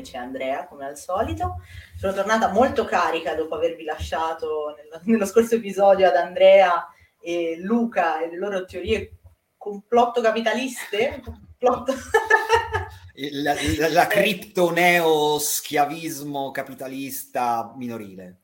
[0.00, 1.62] come c'è Andrea, come al solito.
[1.96, 6.88] Sono tornata molto carica dopo avervi lasciato nel, nello scorso episodio ad Andrea
[7.20, 9.18] e Luca e le loro teorie
[9.56, 11.22] complotto capitaliste.
[11.22, 11.94] Complotto...
[13.32, 18.42] la, la, la criptoneo-schiavismo capitalista minorile.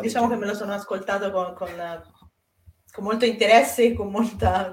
[0.00, 1.68] Diciamo che me lo sono ascoltato con, con,
[2.90, 4.72] con molto interesse e con molta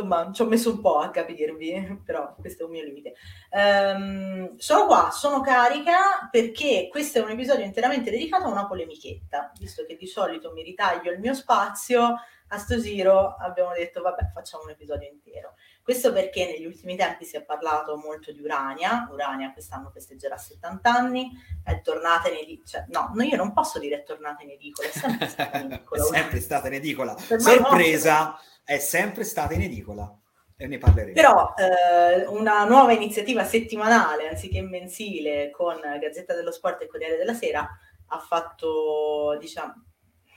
[0.00, 3.14] insomma, ci ho messo un po' a capirvi, però questo è un mio limite.
[3.50, 9.52] Um, sono qua, sono carica perché questo è un episodio interamente dedicato a una polemichetta,
[9.58, 12.16] visto che di solito mi ritaglio il mio spazio,
[12.48, 15.54] a sto giro abbiamo detto vabbè facciamo un episodio intero.
[15.82, 20.90] Questo perché negli ultimi tempi si è parlato molto di Urania, Urania quest'anno festeggerà 70
[20.90, 21.30] anni,
[21.62, 24.88] è tornata in edicola, cioè, no, no, io non posso dire è tornata in edicola,
[24.88, 26.02] è sempre stata in edicola.
[26.02, 28.24] è sempre stata in edicola, sorpresa!
[28.24, 30.18] No, è sempre stata in edicola
[30.56, 31.12] e ne parleremo.
[31.12, 37.34] Però eh, una nuova iniziativa settimanale anziché mensile con Gazzetta dello Sport e Corriere della
[37.34, 37.68] Sera
[38.06, 39.84] ha fatto, diciamo,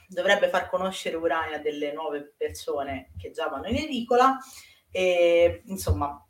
[0.08, 4.38] dovrebbe far conoscere Urania delle nuove persone che già vanno in edicola
[4.90, 6.22] e insomma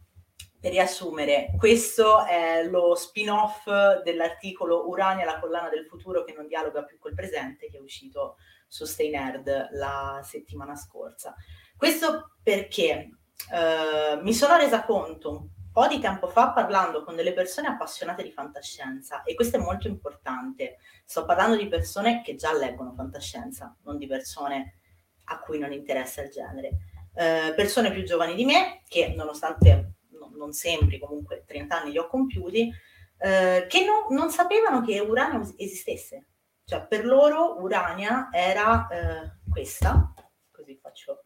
[0.61, 3.69] per riassumere, questo è lo spin-off
[4.03, 8.37] dell'articolo Urania, la collana del futuro che non dialoga più col presente, che è uscito
[8.67, 11.35] su Stay Nerd la settimana scorsa.
[11.79, 13.09] Questo perché
[13.53, 18.25] eh, mi sono resa conto un po' di tempo fa parlando con delle persone appassionate
[18.25, 20.79] di fantascienza e questo è molto importante.
[21.05, 24.79] Sto parlando di persone che già leggono fantascienza, non di persone
[25.27, 26.71] a cui non interessa il genere.
[27.15, 31.99] Eh, persone più giovani di me che nonostante no, non sembri comunque 30 anni li
[31.99, 32.73] ho compiuti,
[33.19, 36.27] eh, che no, non sapevano che Urania esistesse.
[36.65, 40.13] Cioè per loro Urania era eh, questa,
[40.51, 41.23] così faccio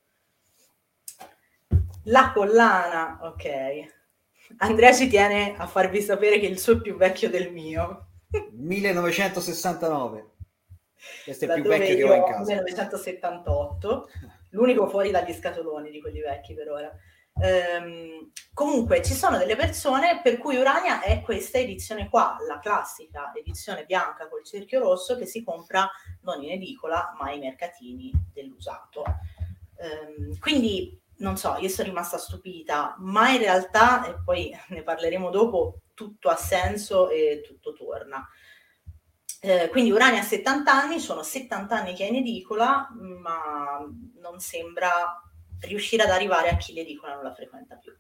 [2.05, 4.01] la collana, ok.
[4.59, 8.09] Andrea ci tiene a farvi sapere che il suo è più vecchio del mio.
[8.53, 10.31] 1969.
[11.25, 12.39] Questo è il più vecchio che ho in casa.
[12.39, 14.09] 1978,
[14.51, 16.93] l'unico fuori dagli scatoloni di quelli vecchi per ora.
[17.35, 23.33] Um, comunque ci sono delle persone per cui Urania è questa edizione qua, la classica
[23.35, 25.91] edizione bianca col cerchio rosso che si compra
[26.25, 29.03] non in edicola ma ai mercatini dell'usato.
[29.77, 35.31] Um, quindi non so, io sono rimasta stupita, ma in realtà, e poi ne parleremo
[35.31, 38.29] dopo, tutto ha senso e tutto torna.
[39.41, 42.89] Eh, quindi Urania ha 70 anni, sono 70 anni che è in edicola,
[43.21, 43.79] ma
[44.21, 45.21] non sembra
[45.61, 47.93] riuscire ad arrivare a chi l'edicola non la frequenta più.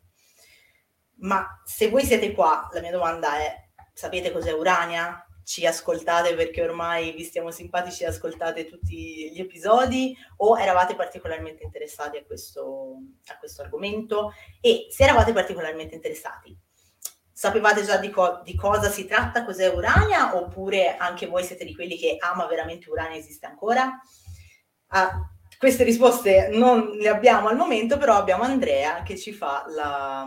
[1.21, 5.25] Ma se voi siete qua, la mia domanda è, sapete cos'è Urania?
[5.44, 11.64] Ci ascoltate perché ormai vi stiamo simpatici e ascoltate tutti gli episodi o eravate particolarmente
[11.64, 14.32] interessati a questo, a questo argomento?
[14.60, 16.56] E se eravate particolarmente interessati
[17.42, 20.36] sapevate già di, co- di, cosa si tratta, cos'è Urania?
[20.36, 24.00] Oppure anche voi siete di quelli che ama veramente Urania esiste ancora?
[24.88, 30.25] Ah, queste risposte non le abbiamo al momento, però abbiamo Andrea che ci fa la,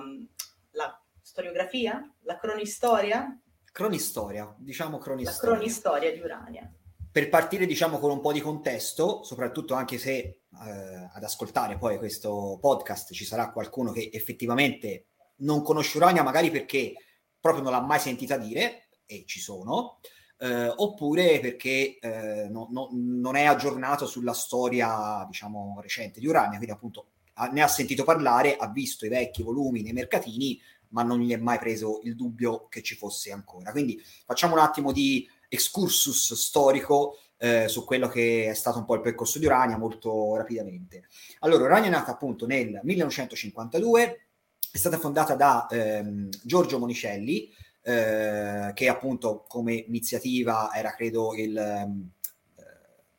[0.72, 3.40] la storiografia, la cronistoria
[3.76, 5.50] cronistoria, diciamo cronistoria.
[5.50, 6.74] La cronistoria di Urania.
[7.12, 11.98] Per partire, diciamo, con un po' di contesto, soprattutto anche se eh, ad ascoltare poi
[11.98, 15.08] questo podcast ci sarà qualcuno che effettivamente
[15.40, 16.94] non conosce Urania, magari perché
[17.38, 20.00] proprio non l'ha mai sentita dire, e ci sono,
[20.38, 26.56] eh, oppure perché eh, no, no, non è aggiornato sulla storia, diciamo, recente di Urania,
[26.56, 27.08] quindi appunto
[27.52, 30.58] ne ha sentito parlare, ha visto i vecchi volumi nei mercatini,
[30.96, 33.72] ma non gli è mai preso il dubbio che ci fosse ancora.
[33.72, 38.96] Quindi facciamo un attimo di excursus storico eh, su quello che è stato un po'
[38.96, 41.08] il percorso di Urania molto rapidamente.
[41.40, 44.28] Allora, Urania è nata appunto nel 1952,
[44.72, 52.14] è stata fondata da ehm, Giorgio Monicelli, eh, che appunto come iniziativa era credo il...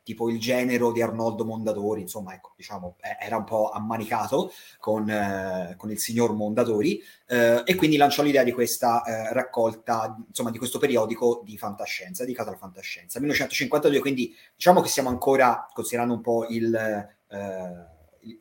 [0.06, 5.75] Tipo il genero di Arnoldo Mondadori, insomma, ecco, diciamo, era un po' ammanicato con, eh,
[5.76, 10.58] con il signor Mondadori, eh, e quindi lanciò l'idea di questa eh, raccolta, insomma, di
[10.58, 13.19] questo periodico di fantascienza, dedicato alla fantascienza.
[13.19, 17.87] 1952, quindi diciamo che siamo ancora, considerando un po' il, eh,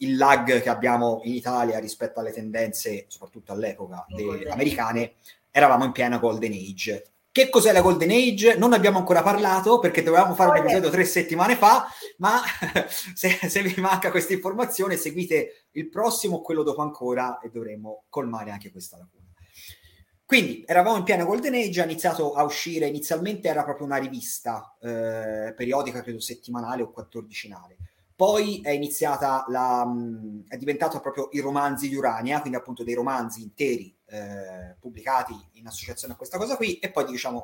[0.01, 5.13] il lag che abbiamo in Italia rispetto alle tendenze, soprattutto all'epoca, de- americane,
[5.49, 8.55] eravamo in piena golden age che cos'è la Golden Age?
[8.55, 11.85] Non abbiamo ancora parlato perché dovevamo fare un episodio tre settimane fa,
[12.19, 12.39] ma
[13.13, 18.05] se, se vi manca questa informazione seguite il prossimo o quello dopo ancora e dovremo
[18.07, 19.25] colmare anche questa lacuna.
[20.25, 24.73] Quindi eravamo in piena Golden Age, ha iniziato a uscire, inizialmente era proprio una rivista
[24.79, 27.75] eh, periodica, credo settimanale o quattordicinale.
[28.15, 32.93] Poi è iniziata la, mh, è diventato proprio i romanzi di Urania, quindi appunto dei
[32.93, 37.43] romanzi interi eh, pubblicati in associazione a questa cosa qui, e poi diciamo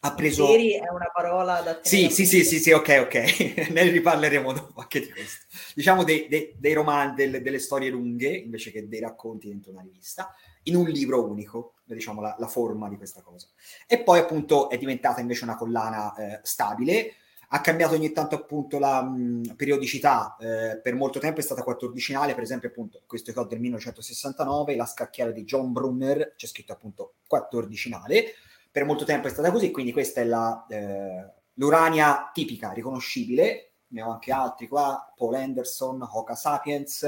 [0.00, 0.46] ha preso...
[0.46, 1.80] Teri è una parola da...
[1.82, 5.46] Sì, sì, sì, sì, sì, ok, ok, ne riparleremo dopo anche di questo.
[5.74, 9.82] Diciamo dei, dei, dei romanzi, delle, delle, storie lunghe, invece che dei racconti dentro una
[9.82, 10.32] rivista,
[10.64, 13.48] in un libro unico, diciamo la, la forma di questa cosa.
[13.86, 17.14] E poi appunto è diventata invece una collana eh, stabile,
[17.48, 22.34] ha cambiato ogni tanto appunto la mh, periodicità, eh, per molto tempo è stata quattordicinale,
[22.34, 27.14] per esempio appunto questo è del 1969, la scacchiera di John Brunner, c'è scritto appunto
[27.26, 28.34] quattordicinale,
[28.70, 34.02] per molto tempo è stata così, quindi questa è la, eh, l'Urania tipica, riconoscibile, ne
[34.02, 37.02] ho anche altri qua, Paul Anderson, Hoka Sapiens,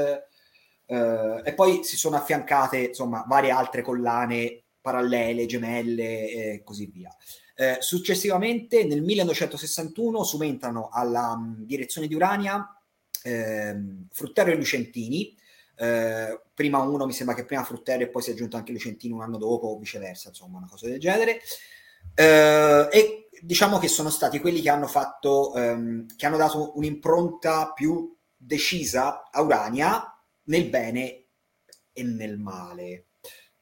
[0.87, 7.15] eh, e poi si sono affiancate insomma varie altre collane parallele, gemelle e così via.
[7.59, 12.79] Eh, successivamente, nel 1961, subentrano alla um, direzione di Urania
[13.23, 13.75] eh,
[14.11, 15.35] Fruttero e Lucentini.
[15.75, 19.15] Eh, prima uno, mi sembra che prima Fruttero e poi si è aggiunto anche Lucentini
[19.15, 21.41] un anno dopo, viceversa, insomma, una cosa del genere.
[22.15, 27.73] Eh, e diciamo che sono stati quelli che hanno fatto, ehm, che hanno dato un'impronta
[27.73, 30.15] più decisa a Urania
[30.45, 31.25] nel bene
[31.93, 33.06] e nel male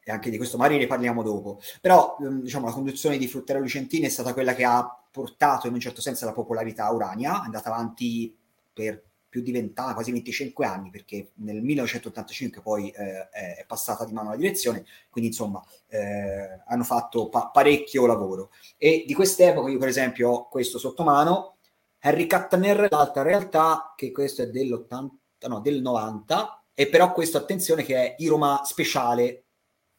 [0.04, 1.60] e anche di questo magari ne parliamo dopo.
[1.80, 5.72] Però ehm, diciamo, la conduzione di Fruttero Lucentini è stata quella che ha portato in
[5.72, 8.36] un certo senso la popolarità Urania, è andata avanti
[8.72, 9.02] per
[9.34, 14.12] più di 20 anni, quasi 25 anni, perché nel 1985 poi eh, è passata di
[14.12, 18.50] mano la direzione, quindi insomma eh, hanno fatto pa- parecchio lavoro.
[18.76, 21.56] E di quest'epoca io per esempio ho questo sotto mano,
[22.00, 25.08] Harry Kattner, l'altra realtà, che questo è dell'80,
[25.48, 29.43] no, del 90, e però questo attenzione che è Iroma speciale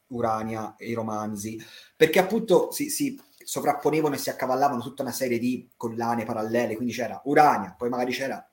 [0.07, 1.59] Urania e i romanzi,
[1.95, 6.93] perché appunto si, si sovrapponevano e si accavallavano tutta una serie di collane parallele, quindi
[6.93, 8.47] c'era Urania, poi magari c'era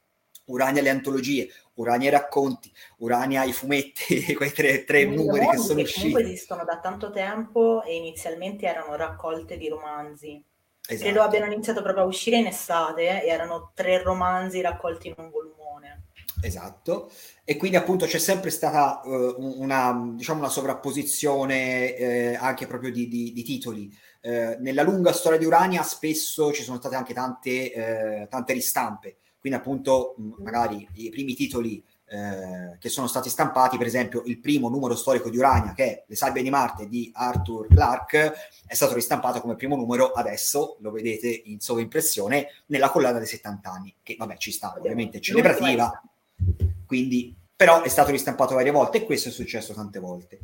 [0.46, 5.76] Urania le antologie, Urania i racconti, Urania i fumetti, quei tre, tre numeri che sono
[5.76, 6.10] che usciti.
[6.10, 10.42] Comunque esistono da tanto tempo e inizialmente erano raccolte di romanzi.
[10.84, 11.08] Esatto.
[11.08, 15.30] Credo abbiano iniziato proprio a uscire in estate e erano tre romanzi raccolti in un
[15.30, 15.61] volumone.
[16.44, 17.10] Esatto,
[17.44, 23.06] e quindi appunto c'è sempre stata uh, una, diciamo una sovrapposizione eh, anche proprio di,
[23.06, 23.96] di, di titoli.
[24.20, 29.18] Eh, nella lunga storia di Urania spesso ci sono state anche tante, eh, tante ristampe,
[29.38, 34.38] quindi appunto mh, magari i primi titoli eh, che sono stati stampati, per esempio il
[34.40, 38.32] primo numero storico di Urania, che è Le Sabbie di Marte di Arthur Clarke,
[38.66, 43.70] è stato ristampato come primo numero, adesso lo vedete in sovraimpressione, nella collana dei 70
[43.70, 46.02] anni, che vabbè ci sta, ovviamente celebrativa
[46.86, 50.40] quindi però è stato ristampato varie volte e questo è successo tante volte.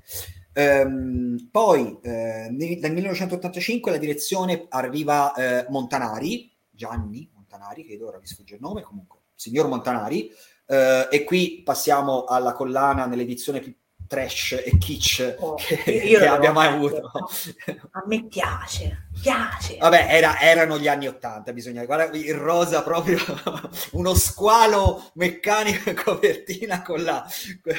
[0.52, 8.26] Ehm, poi eh, nel 1985 la direzione arriva eh, Montanari, Gianni Montanari, credo ora mi
[8.26, 10.30] sfugge il nome, comunque, signor Montanari,
[10.66, 13.74] eh, e qui passiamo alla collana nell'edizione più
[14.08, 17.10] trash e kitsch oh, che, che abbia mai avuto.
[17.92, 19.76] A me piace, piace.
[19.76, 23.18] Vabbè, era, erano gli anni Ottanta, bisogna guardare il rosa proprio,
[23.92, 27.24] uno squalo meccanico in copertina con la,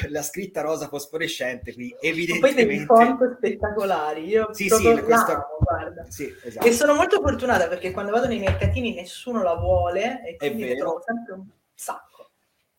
[0.08, 2.86] la, scritta rosa fosforescente qui, evidentemente.
[2.86, 5.46] poi dei font spettacolari, io sì, sì, questa...
[5.58, 6.06] guarda.
[6.08, 6.66] Sì, esatto.
[6.66, 11.02] E sono molto fortunata perché quando vado nei mercatini nessuno la vuole e quindi trovo
[11.04, 11.44] sempre un
[11.74, 12.30] sacco.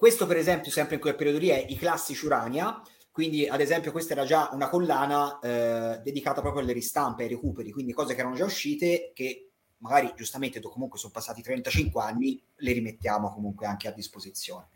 [0.02, 2.82] Questo per esempio, sempre in quel periodo lì, è i classici Urania,
[3.12, 7.72] quindi, ad esempio, questa era già una collana eh, dedicata proprio alle ristampe, ai recuperi,
[7.72, 9.52] quindi cose che erano già uscite che
[9.82, 14.70] magari giustamente comunque sono passati 35 anni, le rimettiamo comunque anche a disposizione.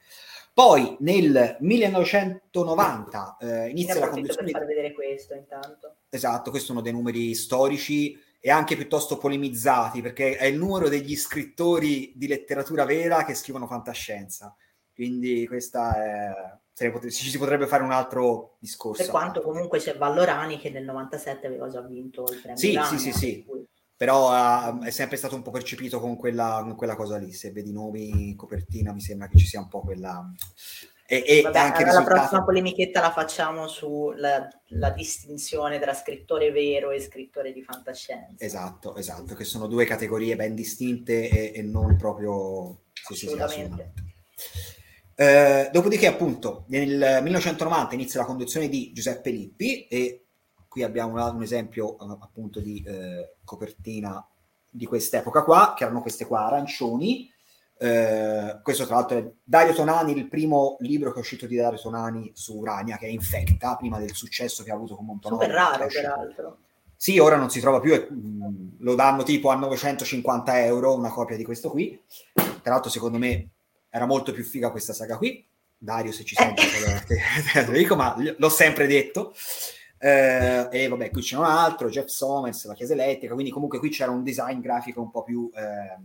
[0.54, 4.52] Poi nel 1990 eh, inizia la condizione...
[4.52, 5.96] per far vedere questo intanto.
[6.10, 10.90] Esatto, questo è uno dei numeri storici e anche piuttosto polemizzati, perché è il numero
[10.90, 14.56] degli scrittori di letteratura vera che scrivono fantascienza.
[14.94, 19.02] Quindi questa è ci si potrebbe fare un altro discorso.
[19.02, 22.58] Per quanto comunque c'è Vallorani che nel 97 aveva già vinto il premio.
[22.58, 23.46] Sì, sì, sì, sì.
[23.48, 23.66] Cui...
[23.96, 27.32] Però uh, è sempre stato un po' percepito con quella, con quella, cosa lì.
[27.32, 30.30] Se vedi nomi in copertina, mi sembra che ci sia un po' quella.
[31.08, 32.16] E, e Vabbè, anche la risultato...
[32.16, 38.44] prossima polemichetta la facciamo sulla la distinzione tra scrittore vero e scrittore di fantascienza.
[38.44, 42.80] Esatto, esatto, che sono due categorie ben distinte e, e non proprio...
[42.92, 43.94] Sì, assolutamente.
[44.36, 44.75] Sì, sì,
[45.16, 50.26] eh, dopodiché, appunto, nel 1990 inizia la conduzione di Giuseppe Lippi e
[50.68, 54.26] qui abbiamo un, un esempio uh, appunto di uh, copertina
[54.70, 57.32] di quest'epoca qua, che erano queste qua arancioni.
[57.78, 61.80] Uh, questo tra l'altro è Dario Tonani, il primo libro che è uscito di Dario
[61.80, 65.42] Tonani su Urania, che è Infecta, prima del successo che ha avuto con Montonoro.
[65.42, 66.58] Super raro, peraltro.
[66.98, 71.10] Sì, ora non si trova più, e, mh, lo danno tipo a 950 euro una
[71.10, 72.02] copia di questo qui.
[72.34, 73.52] Tra l'altro, secondo me
[73.96, 75.48] era molto più figa questa saga qui.
[75.78, 76.64] Dario, se ci senti,
[77.54, 79.34] te lo dico, ma l'ho sempre detto.
[79.98, 83.90] Eh, e vabbè, qui c'è un altro, Jeff Somers, la chiesa elettrica, quindi comunque qui
[83.90, 85.98] c'era un design grafico un po' più eh,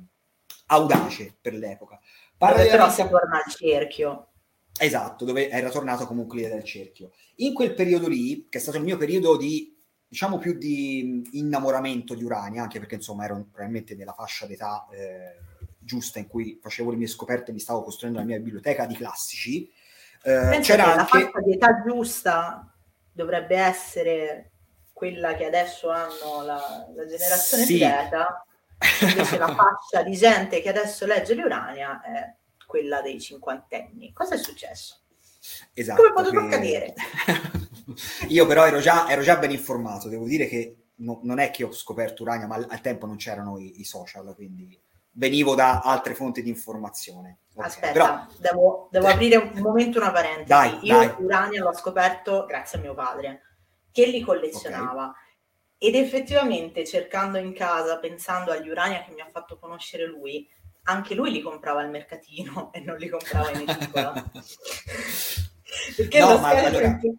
[0.67, 1.99] audace per l'epoca.
[3.05, 4.29] Si torna al cerchio.
[4.79, 7.11] Esatto, dove era tornato comunque l'idea del cerchio.
[7.37, 12.15] In quel periodo lì, che è stato il mio periodo di, diciamo più di innamoramento
[12.15, 15.50] di Urania, anche perché insomma ero probabilmente nella fascia d'età eh,
[15.81, 18.95] giusta in cui facevo le mie scoperte e mi stavo costruendo la mia biblioteca di
[18.95, 19.73] classici.
[20.23, 20.97] Eh, c'era anche...
[20.97, 22.75] La fascia di età giusta
[23.13, 24.51] dovrebbe essere
[24.93, 27.79] quella che adesso hanno la, la generazione sì.
[27.79, 32.35] Z, invece la fascia di gente che adesso legge l'Urania è
[32.67, 34.13] quella dei cinquantenni.
[34.13, 35.01] Cosa è successo?
[35.73, 36.47] Esatto, Come potuto che...
[36.47, 36.95] accadere?
[38.29, 41.65] Io però ero già, ero già, ben informato, devo dire che no, non è che
[41.65, 44.79] ho scoperto Urania, ma al tempo non c'erano i, i social, quindi
[45.13, 47.39] venivo da altre fonti di informazione.
[47.55, 48.27] Okay, Aspetta, però...
[48.39, 50.49] devo, devo aprire un momento una parentesi.
[50.49, 51.15] Dai, Io dai.
[51.19, 53.43] Urania l'ho scoperto grazie a mio padre,
[53.91, 55.09] che li collezionava.
[55.09, 55.29] Okay.
[55.83, 60.47] Ed effettivamente cercando in casa, pensando agli Urania che mi ha fatto conoscere lui,
[60.85, 64.13] anche lui li comprava al mercatino e non li comprava in edicola.
[65.97, 66.87] Perché no, lo, scheletro allora...
[66.87, 67.19] imp-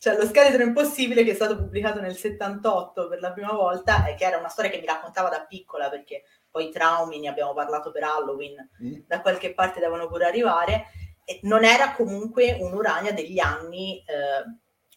[0.00, 4.14] cioè, lo scheletro impossibile che è stato pubblicato nel 78 per la prima volta e
[4.14, 6.22] che era una storia che mi raccontava da piccola perché
[6.58, 8.94] poi i traumi ne abbiamo parlato per Halloween, mm.
[9.06, 10.86] da qualche parte devono pure arrivare.
[11.24, 14.44] E non era comunque un'Urania degli anni eh,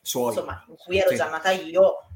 [0.02, 1.18] insomma, in cui ero sì.
[1.18, 2.08] già nata io,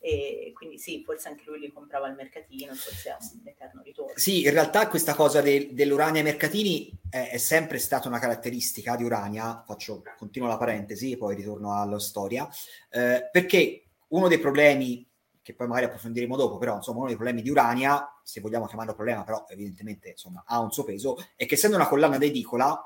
[0.00, 4.12] e quindi sì, forse anche lui li comprava al mercatino, forse è un eterno ritorno.
[4.16, 8.96] Sì, in realtà questa cosa de- dell'Urania ai mercatini è, è, sempre stata una caratteristica
[8.96, 12.46] di Urania, faccio, continuo la parentesi, poi ritorno alla storia,
[12.90, 15.07] eh, perché uno dei problemi
[15.48, 18.92] che poi magari approfondiremo dopo, però insomma uno dei problemi di Urania, se vogliamo chiamarlo
[18.94, 22.78] problema, però evidentemente insomma ha un suo peso, è che essendo una collana d'edicola,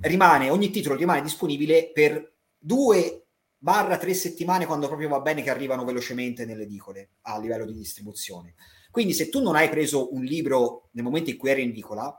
[0.00, 3.26] rimane, ogni titolo rimane disponibile per due
[3.58, 7.74] barra tre settimane quando proprio va bene che arrivano velocemente nelle edicole a livello di
[7.74, 8.54] distribuzione.
[8.90, 12.18] Quindi se tu non hai preso un libro nel momento in cui eri in edicola,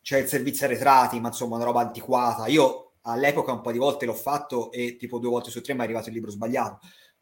[0.00, 2.46] c'è il servizio arretrati, ma insomma una roba antiquata.
[2.46, 5.80] Io all'epoca un po' di volte l'ho fatto e tipo due volte su tre mi
[5.80, 6.78] è arrivato il libro sbagliato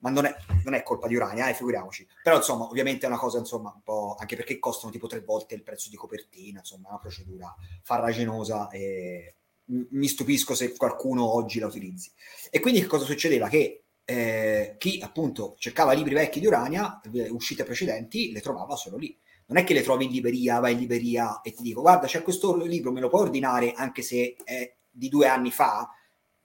[0.06, 2.06] ma non è, non è colpa di Urania, eh, figuriamoci.
[2.22, 5.56] Però insomma, ovviamente è una cosa, insomma, un po', anche perché costano tipo tre volte
[5.56, 9.34] il prezzo di copertina, insomma, è una procedura farraginosa e
[9.68, 12.12] mi stupisco se qualcuno oggi la utilizzi.
[12.50, 13.48] E quindi che cosa succedeva?
[13.48, 19.18] Che eh, chi appunto cercava libri vecchi di Urania, uscite precedenti, le trovava solo lì.
[19.46, 22.22] Non è che le trovi in libreria, vai in libreria e ti dico guarda c'è
[22.22, 25.88] questo libro, me lo puoi ordinare anche se è di due anni fa,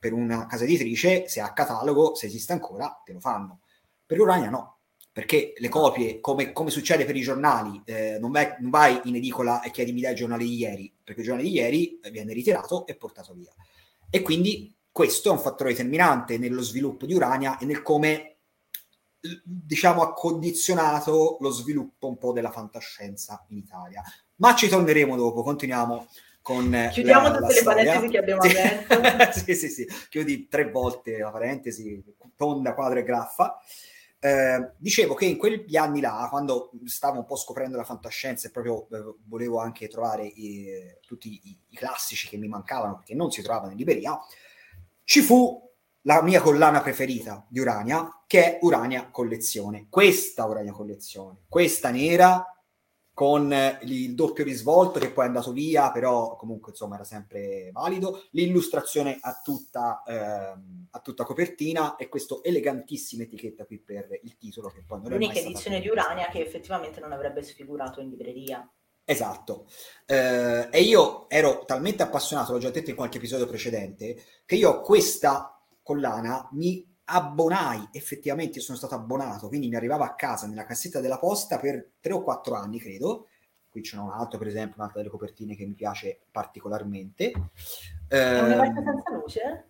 [0.01, 3.59] per una casa editrice, se ha catalogo, se esiste ancora, te lo fanno.
[4.03, 4.79] Per Urania no,
[5.11, 9.17] perché le copie, come, come succede per i giornali, eh, non, vai, non, vai, in
[9.17, 12.33] edicola e chiedi mi dai il giornale di ieri, perché il giornale di ieri viene
[12.33, 13.53] ritirato e portato via.
[14.09, 18.37] E quindi questo è un fattore determinante nello sviluppo di Urania e nel come,
[19.43, 24.01] diciamo, ha condizionato lo sviluppo un po' della fantascienza in Italia.
[24.37, 26.07] Ma ci torneremo dopo, continuiamo
[26.41, 29.39] con chiudiamo la, tutte la le parentesi che abbiamo aperto.
[29.45, 29.87] Sì sì sì.
[30.09, 32.03] Chiudi tre volte la parentesi
[32.35, 33.59] tonda quadra e graffa.
[34.23, 38.51] Eh, dicevo che in quegli anni là, quando stavo un po' scoprendo la fantascienza e
[38.51, 40.69] proprio eh, volevo anche trovare i,
[41.05, 44.19] tutti i, i, classici che mi mancavano perché non si trovavano in libreria,
[45.03, 45.67] ci fu
[46.01, 49.87] la mia collana preferita di Urania, che è Urania Collezione.
[49.89, 52.45] Questa Urania Collezione, questa nera
[53.13, 53.53] con
[53.83, 59.17] il doppio risvolto che poi è andato via, però comunque insomma era sempre valido, l'illustrazione
[59.21, 64.83] a tutta, ehm, a tutta copertina e questo elegantissima etichetta qui per il titolo che
[64.85, 68.67] poi non L'unica edizione di Urania che effettivamente non avrebbe sfigurato in libreria.
[69.03, 69.67] Esatto,
[70.05, 74.15] eh, e io ero talmente appassionato, l'ho già detto in qualche episodio precedente,
[74.45, 80.47] che io questa collana mi abbonai, effettivamente sono stato abbonato, quindi mi arrivava a casa
[80.47, 83.27] nella cassetta della posta per tre o quattro anni, credo.
[83.69, 87.31] Qui c'è un altro, per esempio, un'altra delle copertine che mi piace particolarmente.
[88.07, 89.65] È un universo senza luce?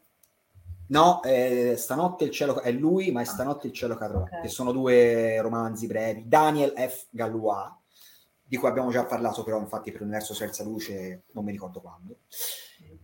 [0.88, 4.41] No, eh, stanotte il cielo è lui, ma è stanotte il cielo cadrà, okay.
[4.41, 6.27] che sono due romanzi brevi.
[6.27, 7.05] Daniel F.
[7.12, 7.71] Gallois,
[8.43, 12.17] di cui abbiamo già parlato, però infatti per l'universo senza luce non mi ricordo quando.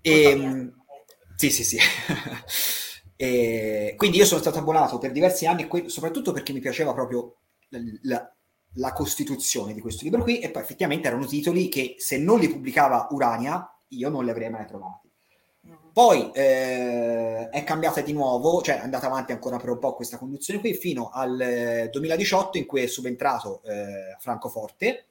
[0.01, 0.83] E, ehm,
[1.35, 1.77] sì, sì, sì.
[3.19, 7.37] E quindi io sono stato abbonato per diversi anni, soprattutto perché mi piaceva proprio
[8.03, 8.31] la,
[8.73, 12.47] la, costituzione di questo libro qui, e poi effettivamente erano titoli che se non li
[12.47, 15.09] pubblicava Urania io non li avrei mai trovati.
[15.65, 15.77] Mm-hmm.
[15.93, 20.19] Poi eh, è cambiata di nuovo, cioè è andata avanti ancora per un po' questa
[20.19, 25.05] conduzione qui, fino al 2018 in cui è subentrato eh, Francoforte,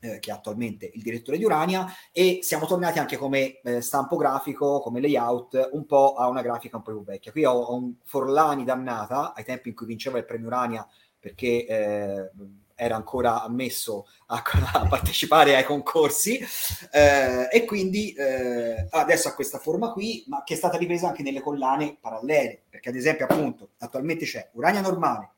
[0.00, 4.16] eh, che è attualmente il direttore di Urania, e siamo tornati anche come eh, stampo
[4.16, 7.32] grafico, come layout, un po' a una grafica un po' più vecchia.
[7.32, 10.86] Qui ho, ho un Forlani dannata, ai tempi in cui vinceva il premio Urania,
[11.18, 12.30] perché eh,
[12.80, 14.40] era ancora ammesso a,
[14.72, 16.38] a partecipare ai concorsi
[16.92, 21.24] eh, e quindi eh, adesso ha questa forma qui, ma che è stata ripresa anche
[21.24, 25.32] nelle collane parallele, perché ad esempio appunto attualmente c'è Urania normale,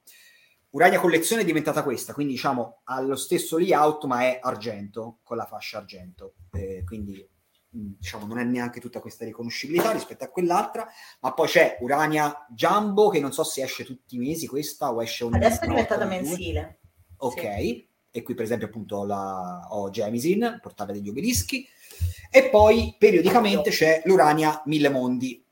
[0.71, 5.37] Urania Collezione è diventata questa, quindi diciamo ha lo stesso layout ma è argento, con
[5.37, 7.27] la fascia argento, eh, quindi
[7.77, 10.87] mm, diciamo non è neanche tutta questa riconoscibilità rispetto a quell'altra,
[11.21, 15.03] ma poi c'è Urania Jumbo che non so se esce tutti i mesi questa o
[15.03, 16.79] esce ogni Adesso è diventata mensile.
[17.17, 17.89] Ok, sì.
[18.13, 21.67] e qui per esempio appunto ho, la, ho Gemisin, portale degli obelischi,
[22.31, 25.45] e poi periodicamente c'è l'Urania Mille Mondi.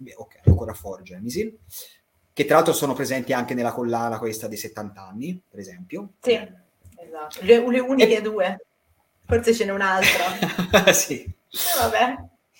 [0.00, 1.56] Beh, ok, ancora fuori Gemisin
[2.38, 6.10] che tra l'altro sono presenti anche nella collana questa dei 70 anni, per esempio.
[6.20, 7.38] Sì, esatto.
[7.40, 8.20] Le, le uniche e...
[8.20, 8.64] due.
[9.26, 10.92] Forse ce n'è un'altra.
[10.94, 11.24] sì.
[11.24, 11.34] Eh,
[11.80, 12.14] vabbè.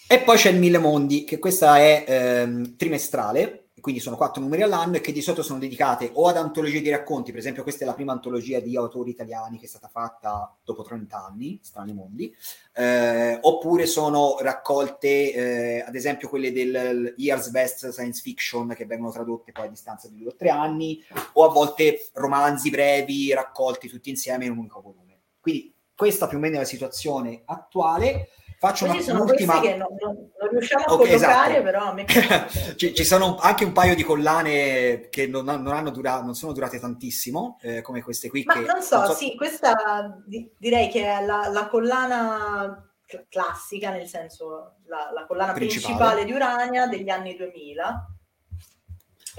[0.09, 4.61] E poi c'è il Mille Mondi, che questa è ehm, trimestrale, quindi sono quattro numeri
[4.61, 7.85] all'anno e che di solito sono dedicate o ad antologie di racconti, per esempio questa
[7.85, 11.95] è la prima antologia di autori italiani che è stata fatta dopo 30 anni, Strani
[11.95, 12.31] Mondi,
[12.75, 19.11] eh, oppure sono raccolte, eh, ad esempio quelle del Year's Best Science Fiction che vengono
[19.11, 21.03] tradotte poi a distanza di due o tre anni,
[21.33, 25.19] o a volte romanzi brevi raccolti tutti insieme in un unico volume.
[25.41, 28.29] Quindi questa più o meno è la situazione attuale.
[28.59, 29.61] Faccio una, sono un'ultima...
[29.61, 31.63] che non, non, non riusciamo a okay, collocare, esatto.
[31.63, 32.07] però a me
[32.77, 36.21] ci, ci, sono anche un paio di collane che non, non, hanno dura...
[36.23, 38.43] non sono durate tantissimo, eh, come queste qui.
[38.45, 42.85] Ma che, non so, so, sì, questa di, direi che è la, la collana
[43.29, 45.95] classica, nel senso la, la collana principale.
[45.95, 48.18] principale di Urania degli anni 2000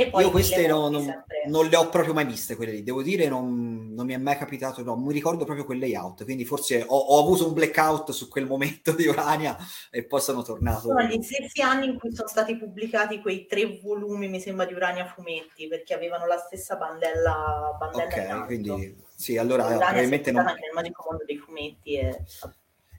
[0.03, 3.93] io queste no, non, non, le ho proprio mai viste quelle lì, devo dire non,
[3.93, 7.19] non mi è mai capitato, no, mi ricordo proprio quel layout, quindi forse ho, ho,
[7.19, 9.57] avuto un blackout su quel momento di Urania
[9.91, 10.87] e poi sono tornato.
[10.87, 14.73] Sono gli stessi anni in cui sono stati pubblicati quei tre volumi, mi sembra, di
[14.73, 20.45] Urania Fumetti, perché avevano la stessa bandella, bandella Ok, quindi sì, allora probabilmente non...
[20.45, 22.23] nel magico mondo dei fumetti e...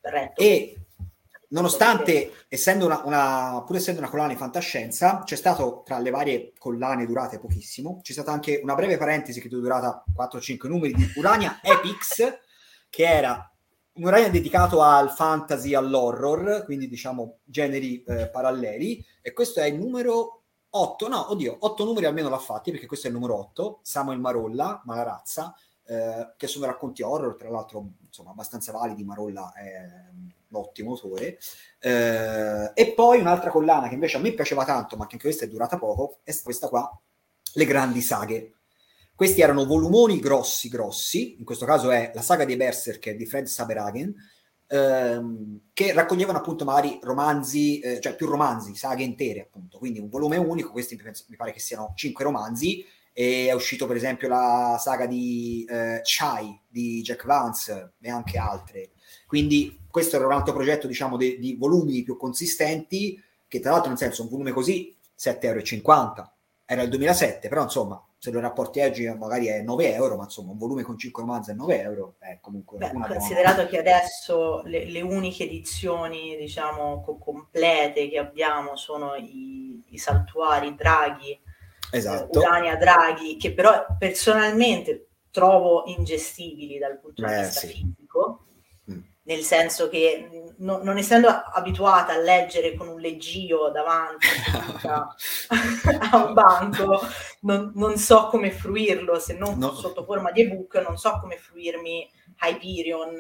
[0.03, 0.41] Retto.
[0.41, 0.77] E
[1.51, 6.53] nonostante, essendo una, una, pur essendo una collana di fantascienza, c'è stato tra le varie
[6.59, 11.13] collane durate pochissimo, c'è stata anche una breve parentesi che è durata 4-5 numeri di
[11.17, 12.23] Urania Epics,
[12.89, 13.51] che era
[13.93, 19.79] un Urania dedicato al fantasy, all'horror, quindi diciamo generi eh, paralleli, e questo è il
[19.79, 23.81] numero 8, no, oddio, 8 numeri almeno l'ha fatti, perché questo è il numero 8,
[23.83, 29.87] Samuel Marolla, Malarazza, eh, che sono racconti horror, tra l'altro insomma abbastanza validi, Marolla è
[30.53, 31.39] ottimo autore.
[31.79, 35.45] Eh, e poi un'altra collana che invece a me piaceva tanto, ma che anche questa
[35.45, 37.01] è durata poco, è questa qua,
[37.55, 38.55] Le Grandi Saghe.
[39.15, 43.47] Questi erano volumoni grossi, grossi, in questo caso è la saga dei Berserker di Fred
[43.47, 44.15] Saberhagen,
[44.67, 50.09] ehm, che raccoglievano appunto magari romanzi, eh, cioè più romanzi, saghe intere appunto, quindi un
[50.09, 52.85] volume unico, questi mi pare che siano cinque romanzi,
[53.21, 58.39] e è uscito per esempio la saga di eh, Chai di Jack Vance e anche
[58.39, 58.93] altre.
[59.27, 63.91] Quindi questo era un altro progetto, diciamo, di, di volumi più consistenti, che tra l'altro,
[63.91, 66.33] nel senso, un volume così, 7,50 euro.
[66.65, 70.53] Era il 2007, però insomma, se lo rapporti oggi magari è 9 euro, ma insomma
[70.53, 73.69] un volume con 5 romanzi è 9 euro, è comunque Beh, Considerato buona...
[73.69, 80.75] che adesso le, le, uniche edizioni, diciamo, co- complete che abbiamo sono i, i saltuari
[80.75, 81.39] Draghi,
[81.91, 82.39] esatto.
[82.39, 87.67] Urania Draghi, che però personalmente trovo ingestibili dal punto di vista sì.
[87.69, 88.45] fisico
[89.31, 94.27] nel senso che no, non essendo abituata a leggere con un leggio davanti
[96.11, 97.01] a un banco,
[97.43, 99.73] non, non, so come fruirlo, se non no.
[99.75, 102.11] sotto forma di ebook, non so come fruirmi
[102.43, 103.17] Hyperion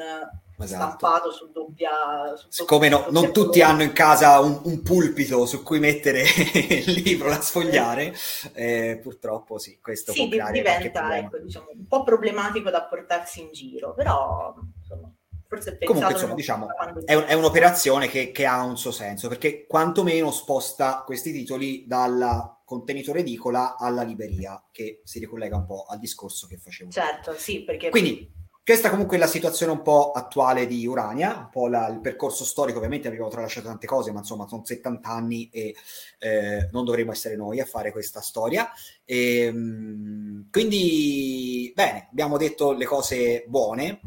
[0.65, 0.83] esatto.
[0.83, 2.37] stampato su doppia...
[2.37, 6.23] Su Siccome no, non tutti hanno in casa un, un, pulpito su cui mettere
[6.55, 8.15] il libro da sfogliare,
[8.53, 13.95] eh, purtroppo sì, questo sì, diventa ecco, diciamo, un po' problematico da portarsi in giro,
[13.95, 15.13] però insomma
[15.51, 16.69] forse Comunque, insomma, diciamo,
[17.05, 21.87] è, un, è, un'operazione che, che, ha un suo senso, perché quantomeno sposta questi titoli
[21.89, 26.93] dal contenitore edicola alla libreria, che si ricollega un po' al discorso che facevo.
[26.93, 27.91] Certo, sì, perché...
[27.91, 32.01] Quindi, questa comunque è la situazione un po' attuale di Urania, un po' la, il
[32.01, 35.75] percorso storico, ovviamente abbiamo tralasciato tante cose, ma insomma sono 70 anni e
[36.19, 38.71] eh, non dovremmo essere noi a fare questa storia.
[39.05, 44.01] E, ehm, quindi, bene, abbiamo detto le cose buone,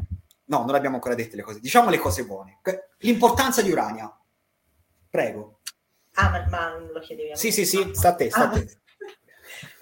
[0.46, 1.60] No, non abbiamo ancora dette le cose.
[1.60, 2.60] Diciamo le cose buone.
[3.00, 4.16] L'importanza di Urania.
[5.10, 5.62] Prego.
[6.16, 8.82] Ah, ma, ma lo chiedevi a Sì, sì, sì, sta a te, sta a te.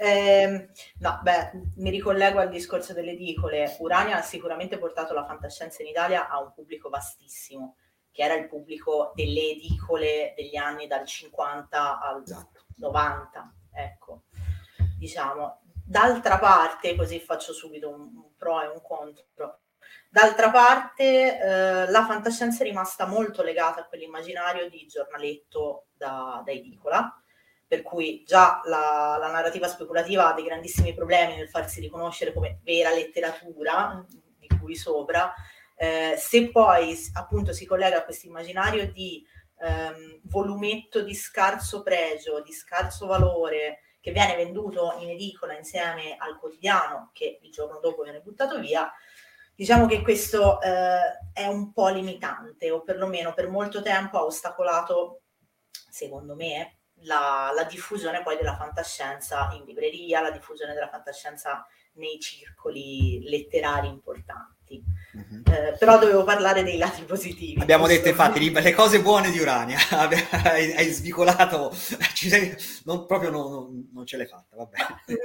[0.04, 3.76] Eh, no, beh, mi ricollego al discorso delle edicole.
[3.82, 7.76] Urania ha sicuramente portato la fantascienza in Italia a un pubblico vastissimo,
[8.12, 12.24] che era il pubblico delle edicole degli anni dal 50 al
[12.78, 13.54] 90, esatto.
[13.74, 14.24] ecco.
[14.98, 19.60] Diciamo, d'altra parte, così faccio subito un, un pro e un contro,
[20.10, 26.52] D'altra parte, eh, la fantascienza è rimasta molto legata a quell'immaginario di giornaletto da, da
[26.52, 27.21] edicola,
[27.72, 32.60] per cui già la, la, narrativa speculativa ha dei grandissimi problemi nel farsi riconoscere come
[32.66, 34.06] vera letteratura,
[34.38, 35.34] di cui sopra.
[35.78, 39.26] Eh, se poi appunto si collega a questo immaginario di
[39.60, 46.38] ehm, volumetto di scarso pregio, di scarso valore, che viene venduto in edicola insieme al
[46.40, 48.92] quotidiano, che il giorno dopo viene buttato via,
[49.54, 55.22] Diciamo che questo eh, è un po' limitante o perlomeno per molto tempo ha ostacolato,
[55.70, 62.20] secondo me, la, la diffusione poi della fantascienza in libreria, la diffusione della fantascienza nei
[62.20, 64.82] circoli letterari importanti.
[65.14, 65.44] Uh-huh.
[65.54, 67.60] Eh, però dovevo parlare dei lati positivi.
[67.60, 73.52] Abbiamo detto infatti le cose buone di Urania, hai, hai svicolato, sei, non, proprio non,
[73.52, 74.78] non, non, ce l'hai fatta, vabbè.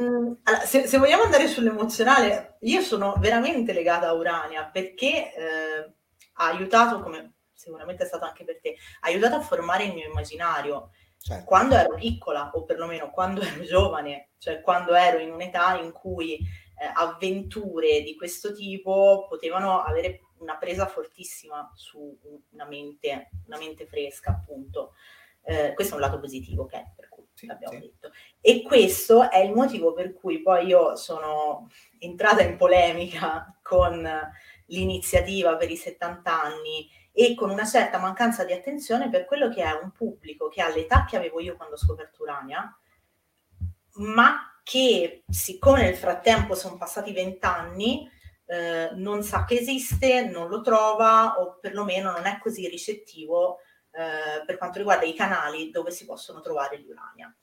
[0.03, 5.93] Mm, allora, se, se, vogliamo andare sull'emozionale, io sono veramente legata a Urania perché eh,
[6.33, 10.09] ha aiutato, come sicuramente è stato anche per te, ha aiutato a formare il mio
[10.09, 10.91] immaginario.
[11.27, 11.45] Certo.
[11.45, 16.37] Quando ero piccola, o perlomeno quando ero giovane, cioè quando ero in un'età in cui
[16.37, 16.45] eh,
[16.95, 22.17] avventure di questo tipo potevano avere una presa fortissima su
[22.51, 24.93] una mente, una mente fresca, appunto.
[25.43, 26.95] Eh, questo è un lato positivo, ok?
[26.95, 27.81] Per cui sì, l'abbiamo sì.
[27.81, 28.11] detto.
[28.41, 34.09] E questo è il motivo per cui poi io sono entrata in polemica con
[34.67, 39.63] l'iniziativa per i 70 anni e con una certa mancanza di attenzione per quello che
[39.63, 42.79] è un pubblico che ha l'età che avevo io quando ho scoperto Urania,
[43.95, 48.07] ma che siccome nel frattempo sono passati vent'anni,
[48.45, 53.61] eh, non sa che esiste, non lo trova o perlomeno non è così ricettivo
[53.93, 57.35] eh, per quanto riguarda i canali dove si possono trovare l'urania.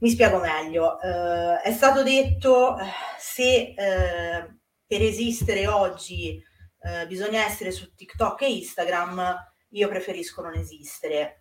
[0.00, 2.84] Mi spiego meglio, eh, è stato detto eh,
[3.18, 6.44] se eh, per esistere oggi
[6.86, 11.40] eh, bisogna essere su TikTok e Instagram, io preferisco non esistere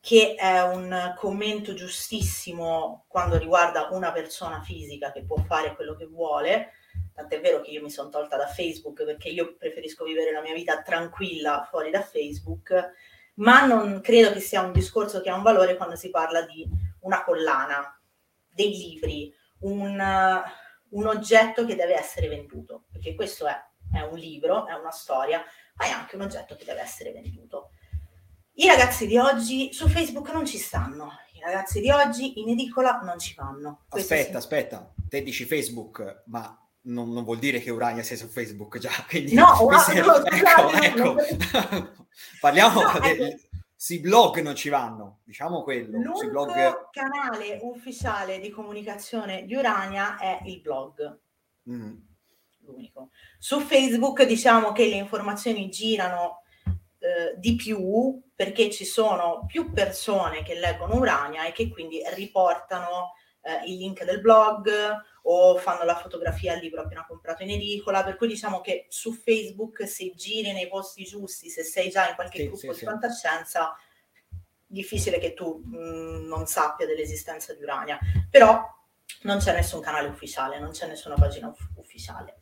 [0.00, 6.06] che è un commento giustissimo quando riguarda una persona fisica che può fare quello che
[6.06, 6.72] vuole,
[7.12, 10.54] tant'è vero che io mi sono tolta da Facebook perché io preferisco vivere la mia
[10.54, 12.92] vita tranquilla fuori da Facebook,
[13.34, 16.66] ma non credo che sia un discorso che ha un valore quando si parla di
[17.00, 18.00] una collana,
[18.48, 20.02] dei libri, un,
[20.88, 25.42] un oggetto che deve essere venduto, perché questo è, è un libro, è una storia,
[25.74, 27.70] ma è anche un oggetto che deve essere venduto.
[28.54, 33.00] I ragazzi di oggi su Facebook non ci stanno, i ragazzi di oggi in edicola
[33.02, 33.84] non ci vanno.
[33.88, 34.36] Questo aspetta, sì.
[34.36, 38.90] aspetta, te dici Facebook, ma non, non, vuol dire che Urania sia su Facebook già,
[39.08, 40.00] quindi no, sei...
[40.00, 41.94] no ecco, ecco.
[42.40, 43.08] parliamo no, de...
[43.08, 43.42] ecco.
[43.74, 45.98] sui blog non ci vanno, diciamo quello.
[45.98, 46.90] L'unico blog...
[46.90, 51.20] canale ufficiale di comunicazione di Urania è il blog.
[51.70, 52.08] Mm.
[52.60, 53.10] L'unico.
[53.38, 56.42] Su Facebook diciamo che le informazioni girano
[56.98, 63.14] eh, di più perché ci sono più persone che leggono Urania e che quindi riportano
[63.42, 64.70] eh, il link del blog
[65.22, 69.12] o fanno la fotografia al libro appena comprato in edicola, per cui diciamo che su
[69.12, 72.74] Facebook se giri nei posti giusti, se sei già in qualche sì, gruppo sì, di
[72.74, 72.84] sì.
[72.84, 73.76] fantascienza,
[74.66, 77.98] difficile che tu mh, mm, non sappia dell'esistenza di Urania,
[78.30, 78.62] però
[79.22, 82.39] non c'è nessun canale ufficiale, non c'è nessuna pagina uff- ufficiale.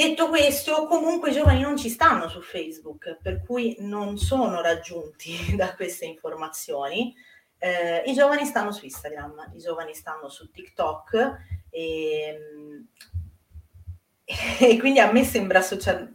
[0.00, 5.36] Detto questo, comunque i giovani non ci stanno su Facebook, per cui non sono raggiunti
[5.54, 7.14] da queste informazioni.
[7.58, 11.36] Eh, I giovani stanno su Instagram, i giovani stanno su TikTok
[11.68, 12.38] e,
[14.24, 16.10] e quindi a me sembra, social,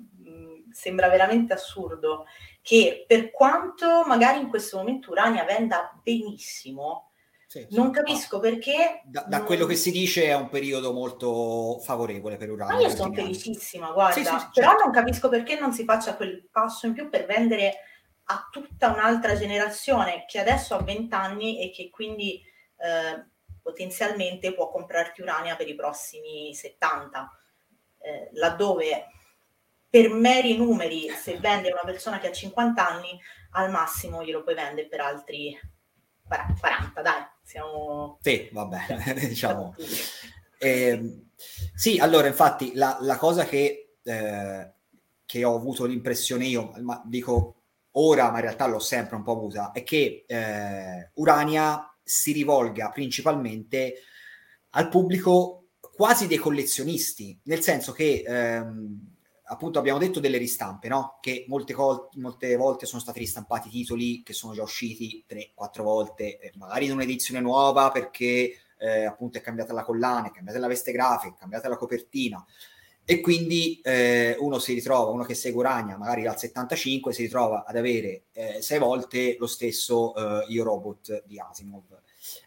[0.72, 2.26] sembra veramente assurdo
[2.64, 7.12] che per quanto magari in questo momento Urania venda benissimo,
[7.64, 9.02] sì, non capisco perché...
[9.06, 9.46] Da, da non...
[9.46, 12.76] quello che si dice è un periodo molto favorevole per Urania.
[12.76, 14.84] Ma io sono felicissima, guarda, sì, sì, però certo.
[14.84, 17.76] non capisco perché non si faccia quel passo in più per vendere
[18.26, 22.42] a tutta un'altra generazione che adesso ha 20 anni e che quindi
[22.78, 23.26] eh,
[23.62, 27.40] potenzialmente può comprarti Urania per i prossimi 70,
[28.00, 29.08] eh, laddove
[29.90, 33.18] per meri numeri, se vende una persona che ha 50 anni,
[33.52, 35.58] al massimo glielo puoi vendere per altri
[36.28, 38.18] 40, dai, siamo...
[38.22, 39.76] Sì, vabbè, diciamo.
[40.58, 41.28] Eh,
[41.76, 44.74] sì, allora, infatti, la, la cosa che, eh,
[45.26, 49.34] che, ho avuto l'impressione io, ma dico ora, ma in realtà l'ho sempre un po'
[49.34, 53.94] avuta, è che eh, Urania si rivolga principalmente
[54.72, 59.15] al pubblico quasi dei collezionisti, nel senso che ehm,
[59.46, 61.18] appunto abbiamo detto delle ristampe, no?
[61.22, 66.40] Che molte, col- molte, volte sono stati ristampati titoli che sono già usciti 3-4 volte,
[66.40, 70.68] eh, magari in un'edizione nuova perché eh, appunto è cambiata la collana, è cambiata la
[70.68, 72.44] veste grafica, è cambiata la copertina.
[73.08, 77.64] E quindi eh, uno si ritrova, uno che segue Urania, magari dal 75, si ritrova
[77.64, 82.02] ad avere eh, sei volte lo stesso eh, Io Robot di Asimov.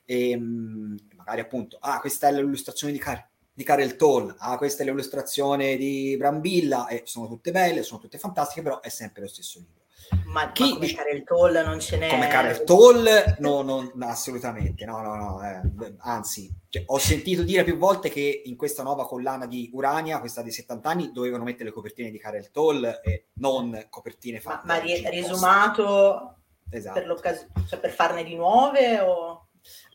[0.05, 3.28] E, mh, magari appunto, ah, questa è l'illustrazione di Car-
[3.59, 8.17] di Karel Toll, ah, questa è l'illustrazione di Brambilla, e sono tutte belle, sono tutte
[8.17, 9.83] fantastiche, però è sempre lo stesso libro.
[10.27, 12.09] Ma, Chi, ma come Karel Toll non ce n'è?
[12.09, 17.65] Come Karel Toll, no, no, assolutamente, no, no, no, eh, anzi, cioè, ho sentito dire
[17.65, 21.65] più volte che in questa nuova collana di Urania, questa di 70 anni, dovevano mettere
[21.65, 24.69] le copertine di Karel Toll e non copertine fatte.
[24.69, 26.37] Ma, ma riesumato
[26.71, 27.15] esatto.
[27.21, 29.48] per, cioè per farne di nuove o...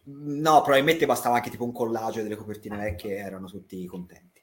[0.06, 4.42] No, probabilmente bastava anche tipo un collage delle copertine vecchie, erano tutti contenti.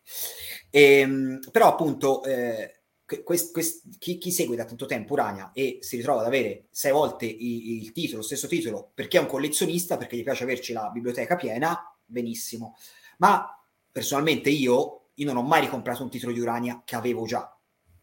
[0.70, 2.80] E, ehm, però appunto eh,
[3.24, 6.92] quest, quest, chi, chi, segue da tanto tempo Urania e si ritrova ad avere sei
[6.92, 10.72] volte il, il, titolo, lo stesso titolo, perché è un collezionista, perché gli piace averci
[10.72, 12.76] la biblioteca piena, benissimo.
[13.18, 13.46] Ma
[13.90, 17.54] personalmente io, io non ho mai ricomprato un titolo di Urania che avevo già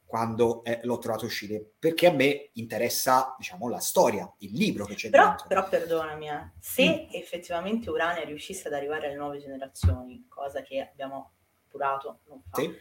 [0.08, 4.96] quando eh, l'ho trovato uscire, perché a me interessa, diciamo, la storia, il libro che
[4.96, 5.48] c'è però, dentro.
[5.48, 6.52] Però perdonami, eh.
[6.60, 7.14] se mm.
[7.14, 11.34] effettivamente Urania riuscisse ad arrivare alle nuove generazioni, cosa che abbiamo
[11.68, 12.74] appurato non fa, sì.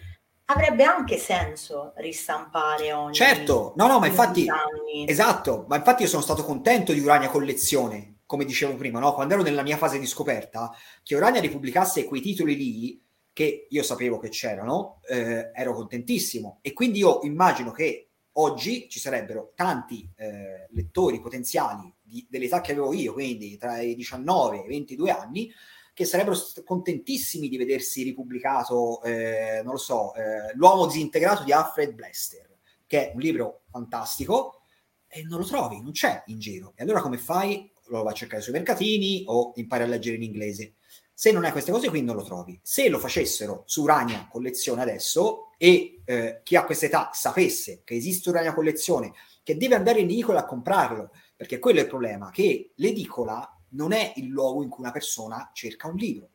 [0.44, 5.08] avrebbe anche senso ristampare ogni Certo, no, no, ma infatti anni.
[5.08, 9.12] esatto, ma infatti io sono stato contento di Urania collezione, come dicevo prima, no?
[9.14, 13.04] Quando ero nella mia fase di scoperta, che Urania ripubblicasse quei titoli lì
[13.36, 16.60] che io sapevo che c'erano, eh, ero contentissimo.
[16.62, 22.72] E quindi io immagino che oggi ci sarebbero tanti eh, lettori potenziali di, dell'età che
[22.72, 25.52] avevo io, quindi tra i 19 e i 22 anni,
[25.92, 31.92] che sarebbero contentissimi di vedersi ripubblicato, eh, non lo so, eh, L'uomo disintegrato di Alfred
[31.92, 34.62] Blaster, che è un libro fantastico,
[35.06, 36.72] e non lo trovi, non c'è in giro.
[36.74, 37.70] E allora come fai?
[37.88, 40.76] Lo vai a cercare sui mercatini o impari a leggere in inglese.
[41.18, 42.60] Se non hai queste cose qui non lo trovi.
[42.62, 47.94] Se lo facessero su Urania Collezione adesso e eh, chi ha questa età sapesse che
[47.94, 52.28] esiste Urania Collezione, che deve andare in edicola a comprarlo, perché quello è il problema,
[52.30, 56.28] che l'edicola non è il luogo in cui una persona cerca un libro.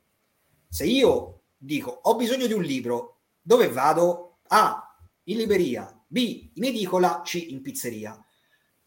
[0.68, 4.40] Se io dico ho bisogno di un libro, dove vado?
[4.48, 4.98] A.
[5.26, 6.50] In libreria, B.
[6.56, 7.36] In edicola, C.
[7.50, 8.20] In pizzeria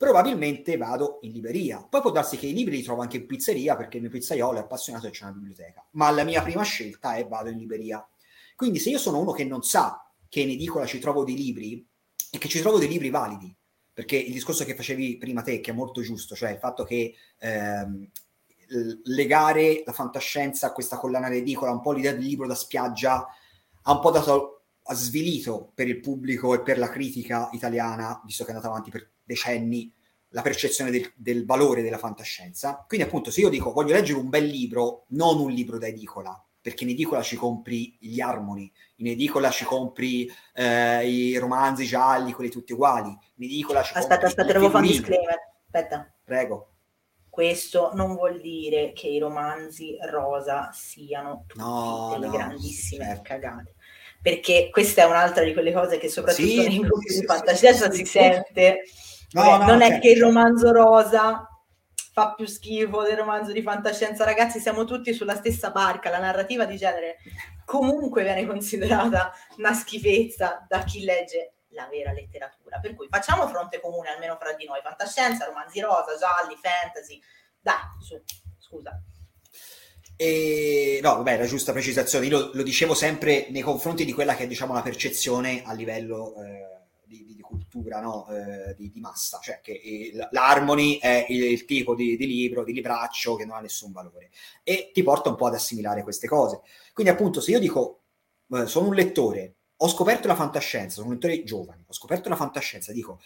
[0.05, 1.83] probabilmente vado in libreria.
[1.89, 4.59] Poi può darsi che i libri li trovo anche in pizzeria perché il mio pizzaiolo
[4.59, 8.07] è appassionato e c'è una biblioteca, ma la mia prima scelta è vado in libreria.
[8.55, 11.87] Quindi se io sono uno che non sa che in edicola ci trovo dei libri
[12.31, 13.57] e che ci trovo dei libri validi,
[13.93, 17.15] perché il discorso che facevi prima te, che è molto giusto, cioè il fatto che
[17.39, 18.11] ehm,
[19.05, 23.27] legare la fantascienza a questa collana edicola, un po' l'idea del libro da spiaggia,
[23.83, 28.45] ha un po' dato ha svilito per il pubblico e per la critica italiana, visto
[28.45, 29.93] che è andata avanti per decenni,
[30.29, 32.85] la percezione del, del, valore della fantascienza.
[32.87, 36.45] Quindi, appunto, se io dico voglio leggere un bel libro, non un libro da edicola,
[36.61, 42.33] perché in edicola ci compri gli armoni, in edicola ci compri eh, i romanzi gialli,
[42.33, 43.09] quelli tutti uguali.
[43.09, 45.39] In edicola ci aspetta, aspetta, devo fare un disclaimer.
[45.65, 46.13] Aspetta.
[46.25, 46.69] Prego.
[47.29, 53.23] Questo non vuol dire che i romanzi rosa siano tutti no, delle no, grandissime certo.
[53.23, 53.75] cagate
[54.25, 57.91] perché questa è un'altra di quelle cose che soprattutto sì, nei gruppi sì, di fantascienza
[57.91, 58.85] sì, si sente.
[59.35, 61.49] No, no, non è certo, che il romanzo rosa
[62.13, 66.65] fa più schifo del romanzo di fantascienza, ragazzi, siamo tutti sulla stessa barca, la narrativa
[66.65, 67.17] di genere
[67.65, 72.79] comunque viene considerata una schifezza da chi legge la vera letteratura.
[72.79, 77.21] Per cui facciamo fronte comune almeno fra di noi, fantascienza, romanzi rosa, gialli, fantasy.
[77.61, 78.21] Dai, su,
[78.59, 79.03] scusa.
[80.17, 82.27] E, no, vabbè, la giusta precisazione.
[82.27, 85.73] Io lo, lo, dicevo sempre nei confronti di quella che è diciamo la percezione a
[85.73, 87.41] livello eh, di, di,
[87.75, 88.27] cultura, no?
[88.29, 92.63] eh, di, di, massa, cioè che il, l'Harmony è il, il tipo di, di, libro,
[92.63, 94.31] di libraccio che non ha nessun valore
[94.63, 96.61] e ti porta un po' ad assimilare queste cose.
[96.93, 98.03] Quindi, appunto, se io dico
[98.51, 102.37] eh, sono un lettore, ho scoperto la fantascienza, sono un lettore giovane, ho scoperto la
[102.37, 103.21] fantascienza, dico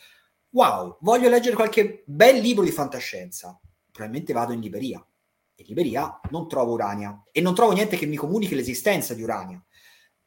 [0.51, 3.61] wow, voglio leggere qualche bel libro di fantascienza,
[3.93, 5.05] probabilmente vado in libreria
[5.61, 9.61] in libreria non trovo Urania e non trovo niente che mi comunichi l'esistenza di Urania.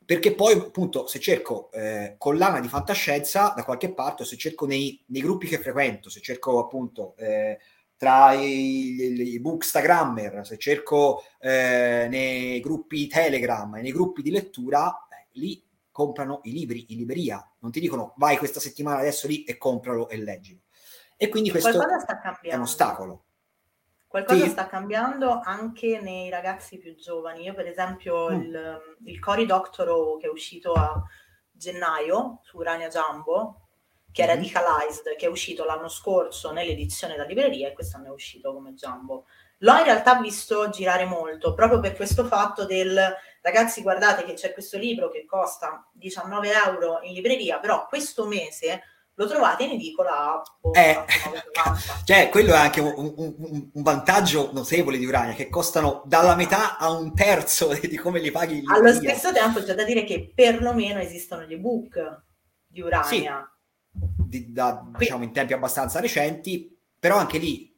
[0.04, 4.66] Perché poi, appunto, se cerco eh, collana di fantascienza da qualche parte, o se cerco
[4.66, 7.60] nei, nei gruppi che frequento, se cerco appunto eh,
[7.96, 8.96] tra i,
[9.34, 16.52] i, bookstagrammer, se cerco eh, nei gruppi Telegram nei gruppi di lettura, lì comprano i
[16.52, 17.48] libri in libreria.
[17.60, 20.62] Non ti dicono vai questa settimana adesso lì e compralo e leggilo.
[21.16, 21.70] E quindi questo
[22.42, 23.26] è un ostacolo
[24.12, 24.50] Qualcosa sì.
[24.50, 27.44] sta cambiando anche nei ragazzi più giovani.
[27.44, 28.42] Io, per esempio, mm.
[28.42, 31.02] il, il Cory Doctorow che è uscito a
[31.50, 33.70] gennaio su Urania Jumbo,
[34.12, 34.28] che è.
[34.28, 39.28] Radicalized, che è uscito l'anno scorso nell'edizione da libreria e quest'anno è uscito come Jumbo.
[39.60, 43.00] L'ho in realtà visto girare molto, proprio per questo fatto del
[43.42, 48.82] ragazzi guardate che c'è questo libro che costa 19 euro in libreria, però questo mese
[49.16, 50.44] lo trovate in edicola a
[50.74, 51.06] eh,
[52.06, 53.36] cioè quello è anche un, un,
[53.74, 58.32] un, vantaggio notevole di Urania che costano dalla metà a un terzo di come li
[58.32, 62.24] paghi in allo stesso tempo c'è da dire che perlomeno esistono gli ebook
[62.66, 63.52] di Urania.
[63.92, 67.70] Sì, di, da, diciamo in tempi abbastanza recenti però anche lì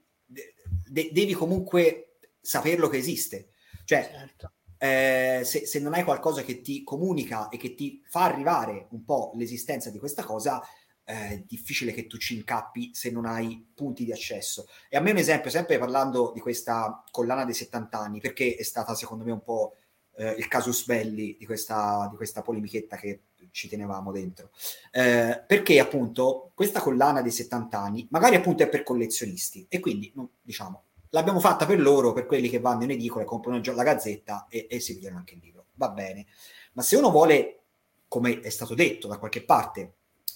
[0.94, 3.50] de- devi comunque saperlo che esiste.
[3.86, 4.52] Cioè certo.
[4.78, 9.04] eh, se, se non hai qualcosa che ti comunica e che ti fa arrivare un
[9.04, 10.62] po' l'esistenza di questa cosa
[11.04, 14.68] è difficile che tu ci incappi se non hai punti di accesso.
[14.90, 18.64] E a me un esempio, sempre parlando di questa collana dei 70 anni, perché è
[18.64, 19.76] stata secondo me un po'
[20.16, 24.52] eh, il casus belli di questa, di questa polemichetta che ci tenevamo dentro.
[24.92, 30.12] Eh, perché appunto questa collana dei 70 anni magari appunto è per collezionisti e quindi
[30.42, 34.68] diciamo l'abbiamo fatta per loro, per quelli che vanno in edicola comprano la gazzetta e,
[34.70, 35.66] e si pigliano anche il libro.
[35.76, 36.26] Va bene.
[36.74, 37.62] Ma se uno vuole,
[38.08, 39.94] come è stato detto da qualche parte,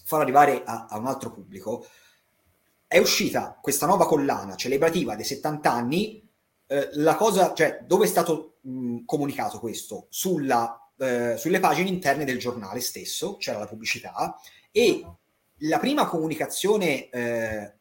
[0.08, 1.86] far arrivare a, a, un altro pubblico,
[2.88, 6.26] è uscita questa nuova collana celebrativa dei 70 anni.
[6.66, 10.08] Eh, la cosa, cioè, dove è stato mh, comunicato questo?
[10.10, 14.40] Sulla, eh, sulle pagine interne del giornale stesso, c'era la pubblicità,
[14.72, 15.06] e
[15.62, 17.74] la prima comunicazione eh,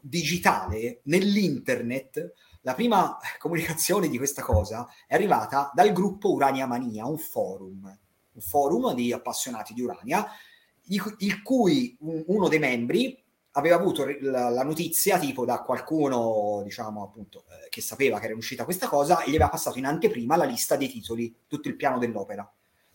[0.00, 7.18] digitale nell'internet, la prima comunicazione di questa cosa è arrivata dal gruppo Urania Mania, un
[7.18, 7.98] forum,
[8.34, 10.28] un forum di appassionati di Urania,
[10.88, 17.68] il cui uno dei membri aveva avuto la, notizia tipo da qualcuno, diciamo appunto, eh,
[17.68, 20.76] che sapeva che era uscita questa cosa e gli aveva passato in anteprima la lista
[20.76, 22.50] dei titoli, tutto il piano dell'opera.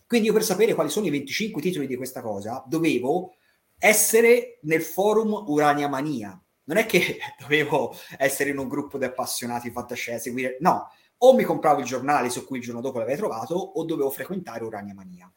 [0.06, 3.34] Quindi io per sapere quali sono i 25 titoli di questa cosa dovevo
[3.78, 6.40] essere nel forum Urania Mania.
[6.64, 10.56] Non è che dovevo essere in un gruppo di appassionati fantascienza, seguire...
[10.60, 14.10] No, o mi compravo il giornale su cui il giorno dopo l'avevo trovato o dovevo
[14.10, 15.30] frequentare Urania Mania.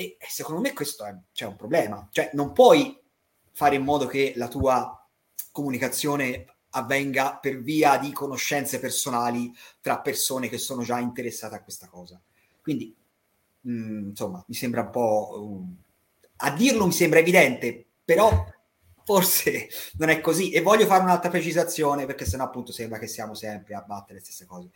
[0.00, 2.08] E, secondo me questo è c'è un problema.
[2.10, 2.98] Cioè, non puoi
[3.52, 5.06] fare in modo che la tua
[5.52, 11.86] comunicazione avvenga per via di conoscenze personali tra persone che sono già interessate a questa
[11.88, 12.18] cosa.
[12.62, 12.96] Quindi,
[13.60, 15.32] mh, mm, insomma, mi sembra un po'...
[15.34, 15.76] Um,
[16.36, 18.46] a dirlo mi sembra evidente, però
[19.04, 20.50] forse non è così.
[20.50, 24.24] E voglio fare un'altra precisazione, perché sennò appunto sembra che siamo sempre a battere le
[24.24, 24.70] stesse cose.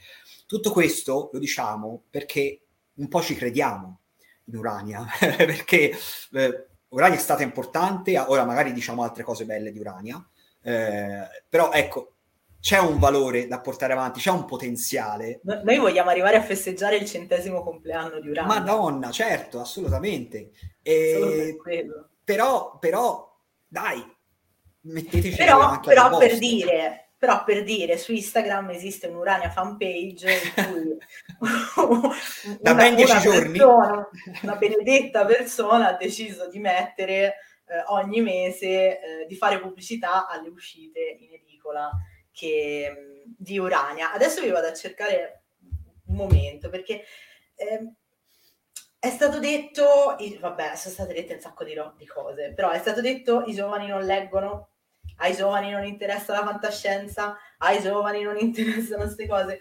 [0.45, 2.61] Tutto questo lo diciamo perché
[2.97, 4.01] un po' ci crediamo
[4.45, 5.93] in Urania, perché
[6.33, 10.25] eh, Urania è stata importante, ora magari diciamo altre cose belle di Urania,
[10.63, 12.15] eh, però ecco,
[12.61, 15.41] c'è un valore da portare avanti, c'è un potenziale.
[15.43, 18.61] Noi vogliamo arrivare a festeggiare il centesimo compleanno di Urania.
[18.61, 20.51] Madonna, certo, assolutamente.
[20.81, 24.03] E, per però, però, dai,
[24.81, 30.65] metteteci però, anche però per dire però per dire su Instagram esiste un'Urania fanpage in
[30.67, 30.99] cui
[32.61, 34.09] da una, ben dieci giorni persona,
[34.43, 40.51] una benedetta persona ha deciso di mettere eh, ogni mese eh, di fare pubblicità alle
[40.51, 41.91] uscite in edicola
[42.31, 44.13] che, di Urania.
[44.13, 45.45] Adesso vi vado a cercare
[46.09, 47.05] un momento perché
[47.55, 47.93] eh,
[48.99, 52.79] è stato detto, vabbè, sono state dette un sacco di, ro- di cose, però è
[52.81, 54.73] stato detto i giovani non leggono
[55.17, 59.61] ai giovani non interessa la fantascienza, ai giovani non interessano queste cose.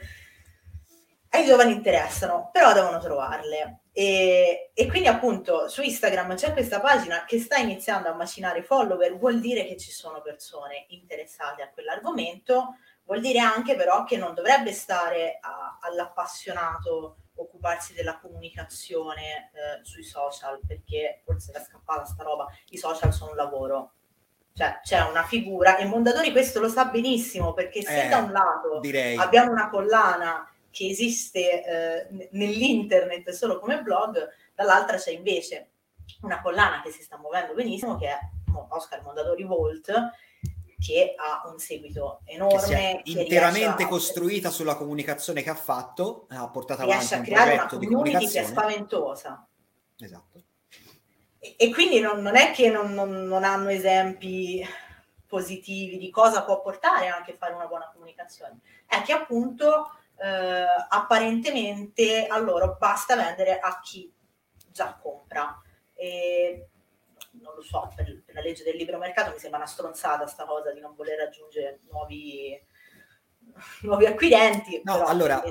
[1.30, 3.80] Ai giovani interessano, però devono trovarle.
[3.92, 9.18] E, e, quindi appunto su Instagram c'è questa pagina che sta iniziando a macinare follower,
[9.18, 14.34] vuol dire che ci sono persone interessate a quell'argomento, vuol dire anche però che non
[14.34, 22.24] dovrebbe stare a, all'appassionato occuparsi della comunicazione eh, sui social, perché forse era scappata sta
[22.24, 23.94] roba, i social sono un lavoro,
[24.54, 28.32] cioè c'è una figura e Mondadori questo lo sa benissimo perché se eh, da un
[28.32, 29.18] lato direi.
[29.18, 35.70] abbiamo una collana che esiste eh, nell'internet solo come blog, dall'altra c'è invece
[36.22, 38.20] una collana che si sta muovendo benissimo che è
[38.70, 39.92] Oscar Mondadori Volt
[40.80, 43.88] che ha un seguito enorme che interamente a...
[43.88, 48.42] costruita sulla comunicazione che ha fatto ha portato avanti riesce a creare una community che
[48.42, 49.48] è spaventosa.
[49.98, 50.43] Esatto
[51.58, 54.66] e, quindi non, non, è che non, non, non, hanno esempi
[55.28, 62.28] positivi di cosa può portare anche fare una buona comunicazione, è che appunto eh, apparentemente
[62.28, 64.10] a loro basta vendere a chi
[64.72, 65.62] già compra.
[65.94, 66.70] E,
[67.42, 70.46] non lo so, per, per, la legge del libero mercato mi sembra una stronzata sta
[70.46, 72.58] cosa di non voler aggiungere nuovi,
[73.82, 74.82] nuovi acquirenti.
[74.84, 75.44] No, però, allora,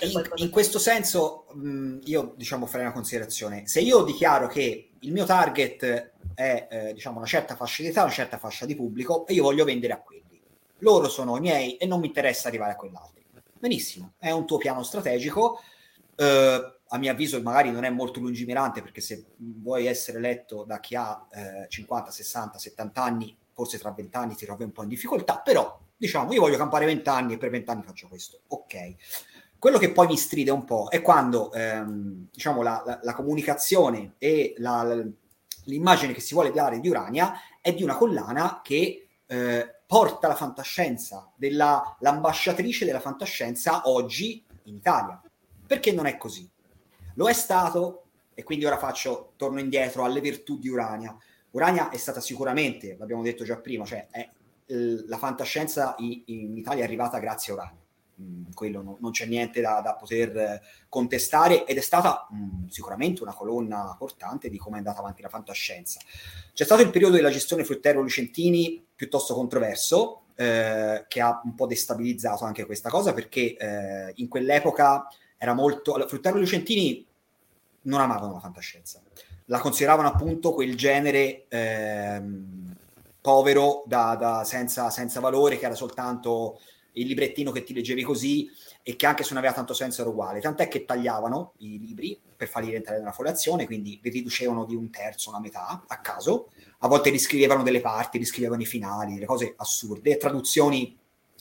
[0.00, 3.66] in, in questo senso mh, io diciamo farei una considerazione.
[3.66, 8.02] Se io dichiaro che il mio target è eh, diciamo una certa fascia di età,
[8.02, 10.40] una certa fascia di pubblico e io voglio vendere a quelli,
[10.78, 13.16] loro sono i miei e non mi interessa arrivare a quell'altro.
[13.58, 15.60] Benissimo, è un tuo piano strategico.
[16.14, 20.80] Eh, a mio avviso magari non è molto lungimirante perché se vuoi essere letto da
[20.80, 24.82] chi ha eh, 50, 60, 70 anni, forse tra 20 anni ti trovi un po'
[24.82, 28.40] in difficoltà, però diciamo io voglio campare 20 anni e per 20 anni faccio questo,
[28.48, 28.94] ok.
[29.58, 34.14] Quello che poi mi stride un po' è quando ehm, diciamo la, la, la, comunicazione
[34.18, 35.04] e la,
[35.64, 40.36] l'immagine che si vuole dare di Urania è di una collana che eh, porta la
[40.36, 45.20] fantascienza, della, l'ambasciatrice della fantascienza oggi in Italia.
[45.66, 46.48] Perché non è così?
[47.14, 51.16] Lo è stato, e quindi ora faccio, torno indietro alle virtù di Urania.
[51.50, 54.28] Urania è stata sicuramente, l'abbiamo detto già prima, cioè è,
[54.68, 57.86] la fantascienza in, Italia è arrivata grazie a Urania.
[58.20, 63.22] Mm, quello no, non c'è niente da, da, poter contestare ed è stata mm, sicuramente
[63.22, 66.00] una colonna portante di come è andata avanti la fantascienza.
[66.52, 71.66] C'è stato il periodo della gestione Fruttero Lucentini piuttosto controverso, eh, che ha un po'
[71.66, 75.94] destabilizzato anche questa cosa perché eh, in quell'epoca era molto...
[75.94, 77.06] Allora, Fruttero Lucentini
[77.82, 79.00] non amavano la fantascienza,
[79.46, 82.67] la consideravano appunto quel genere ehm,
[83.28, 86.58] povero, da, da senza, senza, valore, che era soltanto
[86.92, 88.48] il librettino che ti leggevi così
[88.82, 90.40] e che anche se non aveva tanto senso era uguale.
[90.40, 94.88] Tant'è che tagliavano i libri per farli rientrare nella foliazione, quindi li riducevano di un
[94.88, 96.48] terzo, una metà, a caso.
[96.78, 100.96] A volte riscrivevano delle parti, riscrivevano i finali, delle cose assurde, traduzioni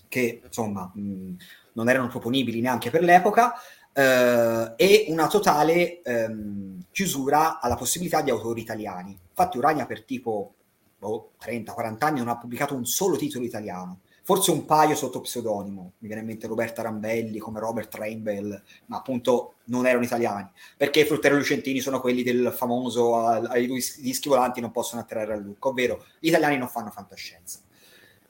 [0.09, 1.35] che insomma mh,
[1.71, 3.53] non erano proponibili neanche per l'epoca
[3.93, 9.17] eh, e una totale ehm, chiusura alla possibilità di autori italiani.
[9.29, 10.55] Infatti Urania per tipo
[10.97, 15.93] boh, 30-40 anni non ha pubblicato un solo titolo italiano, forse un paio sotto pseudonimo,
[15.99, 20.99] mi viene in mente Roberta Rambelli come Robert Rainbell, ma appunto non erano italiani, perché
[20.99, 25.63] i frutteri lucentini sono quelli del famoso ai dischi volanti non possono attrarre al look,
[25.65, 27.59] ovvero gli italiani non fanno fantascienza.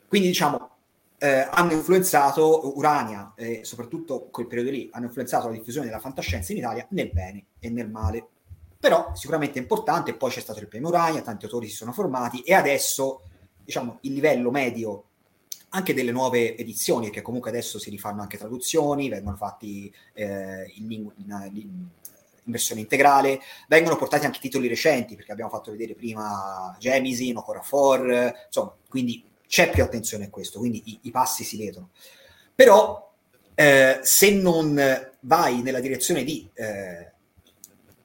[0.07, 0.69] Quindi diciamo,
[1.17, 6.51] eh, hanno influenzato Urania e soprattutto quel periodo lì hanno influenzato la diffusione della fantascienza
[6.51, 8.27] in Italia nel bene e nel male
[8.79, 12.41] però sicuramente è importante poi c'è stato il premio Urania tanti autori si sono formati
[12.41, 13.21] e adesso
[13.63, 15.03] diciamo il livello medio
[15.69, 20.91] anche delle nuove edizioni che comunque adesso si rifanno anche traduzioni vengono fatti eh, in,
[20.91, 21.89] in, in, in
[22.43, 28.73] versione integrale vengono portati anche titoli recenti perché abbiamo fatto vedere prima Gemisin, Ocorafor insomma
[28.87, 31.89] quindi c'è più attenzione a questo, quindi i, i passi si vedono.
[32.53, 33.13] Però
[33.55, 37.11] eh, se non vai nella direzione di eh,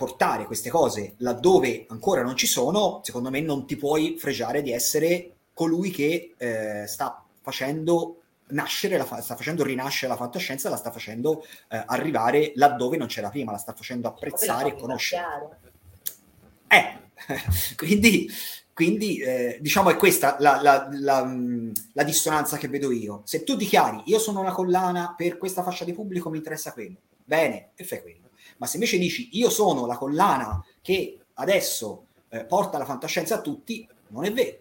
[0.02, 4.72] portare queste cose laddove ancora non ci sono, secondo me non ti puoi fregiare di
[4.72, 10.90] essere colui che eh, sta facendo nascere, la, sta facendo rinascere la fantascienza, la sta
[10.90, 15.60] facendo eh, arrivare laddove non c'era prima, la sta facendo apprezzare e conoscere.
[16.66, 16.98] Eh,
[17.76, 18.28] quindi
[18.74, 23.22] quindi eh, diciamo è questa la, la, la, mm, la, dissonanza che vedo io.
[23.24, 26.96] Se tu dichiari io sono una collana per questa fascia di pubblico, mi interessa quello,
[27.24, 28.21] bene, e fai quello.
[28.62, 33.40] Ma se invece dici io sono la collana che adesso eh, porta la fantascienza a
[33.40, 34.56] tutti, non è vero.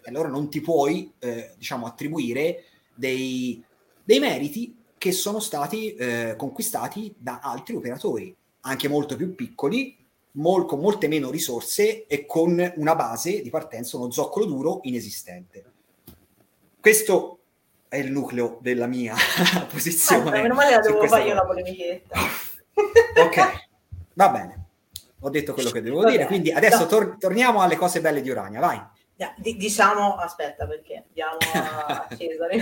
[0.00, 2.64] E allora non ti puoi, eh, diciamo, attribuire
[2.94, 3.62] dei,
[4.02, 9.94] dei, meriti che sono stati eh, conquistati da altri operatori, anche molto più piccoli,
[10.32, 15.64] mol- con molte meno risorse e con una base di partenza, uno zoccolo duro inesistente.
[16.80, 17.40] Questo
[17.88, 19.14] è il nucleo della mia
[19.70, 20.38] posizione.
[20.38, 22.18] Ah, meno male la devo fare io la polemichetta.
[22.74, 23.66] ok,
[24.14, 24.62] va bene.
[25.20, 26.28] Ho detto quello che devo va dire, bene.
[26.28, 28.82] quindi adesso tor- torniamo alle cose belle di Urania, vai.
[29.16, 32.60] D- diciamo, aspetta perché diamo a Cesare,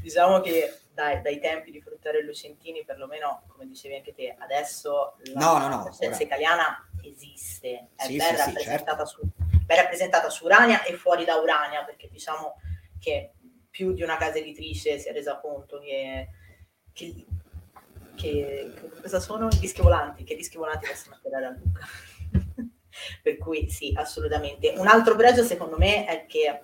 [0.00, 5.16] diciamo che dai, dai, tempi di Fruttare e Lucentini, perlomeno come dicevi anche te, adesso
[5.34, 9.32] la no, no, no, italiana esiste, è sì, ben, sì, rappresentata sì, certo.
[9.36, 12.54] su, ben rappresentata su Urania e fuori da Urania, perché diciamo
[12.98, 13.34] che
[13.70, 16.28] più di una casa editrice si è resa conto che,
[16.92, 17.26] che,
[18.18, 21.86] che cosa sono i dischi volanti, che dischi volanti possono attirare a Luca.
[23.22, 24.74] per cui sì, assolutamente.
[24.76, 26.60] Un altro pregio secondo me è che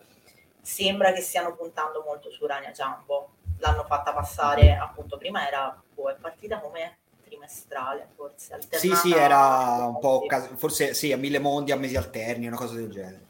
[0.60, 3.34] sembra che stiano puntando molto su Urania Jumbo.
[3.58, 8.58] L'hanno fatta passare, appunto, prima era, boh, è partita come trimestrale, forse.
[8.70, 10.26] Sì, sì, era un po',
[10.56, 13.26] forse sì, a mille mondi, a mesi alterni, una cosa del genere.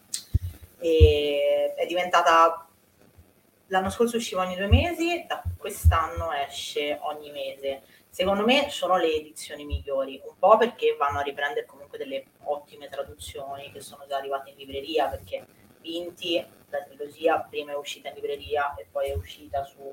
[0.78, 2.66] E è diventata,
[3.66, 7.82] l'anno scorso usciva ogni due mesi, da quest'anno esce ogni mese
[8.14, 12.88] secondo me sono le edizioni migliori, un po' perché vanno a riprendere comunque delle ottime
[12.88, 15.44] traduzioni che sono già arrivate in libreria, perché
[15.80, 19.92] Vinti, la trilogia, prima è uscita in libreria e poi è uscita su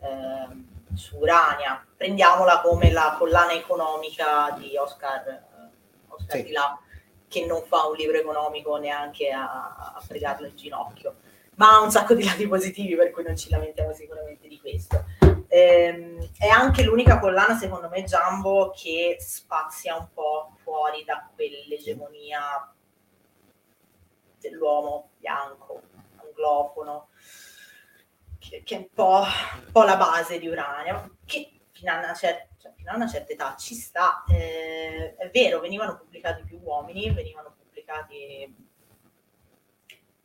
[0.00, 1.82] eh, su Urania.
[1.96, 5.42] Prendiamola come la collana economica di Oscar, eh,
[6.08, 6.44] Oscar sì.
[6.44, 6.78] Di là,
[7.26, 11.16] che non fa un libro economico neanche a, a fregarlo in ginocchio,
[11.56, 15.04] ma ha un sacco di lati positivi, per cui non ci lamentiamo sicuramente di questo.
[15.48, 22.72] Ehm, è anche l'unica collana, secondo me, Jumbo che spazia un po' fuori da quell'egemonia
[24.40, 25.82] dell'uomo bianco,
[26.16, 27.08] anglofono,
[28.38, 29.22] che, che è un po',
[29.64, 33.06] un po', la base di Urania, che fino a una certa, cioè, fino a una
[33.08, 34.24] certa età ci sta.
[34.28, 38.72] Eh, è vero, venivano pubblicati più uomini, venivano pubblicati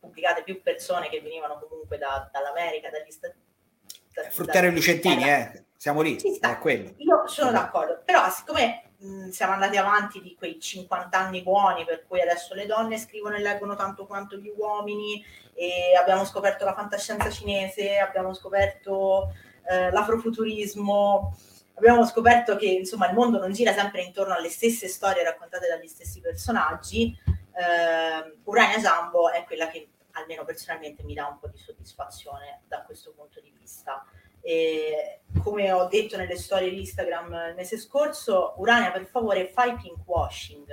[0.10, 4.28] pubblicate più persone che venivano comunque da, dall'America, dagli Stati Uniti.
[4.28, 6.93] Eh, Fruttero e Lucentini, eh, siamo lì, è quello.
[6.97, 12.05] Io sono d'accordo, però siccome mh, siamo andati avanti di quei 50 anni buoni per
[12.05, 16.74] cui adesso le donne scrivono e leggono tanto quanto gli uomini e abbiamo scoperto la
[16.74, 19.34] fantascienza cinese, abbiamo scoperto
[19.70, 21.36] eh, l'afrofuturismo,
[21.76, 25.88] abbiamo scoperto che insomma il mondo non gira sempre intorno alle stesse storie raccontate dagli
[25.88, 27.18] stessi personaggi.
[27.26, 29.89] Eh, Urania Jambo è quella che
[30.20, 34.05] almeno personalmente mi dà un po' di soddisfazione da questo punto di vista.
[34.41, 39.76] E come ho detto nelle storie di Instagram il mese scorso, Urania per favore fai
[39.76, 40.67] pink washing.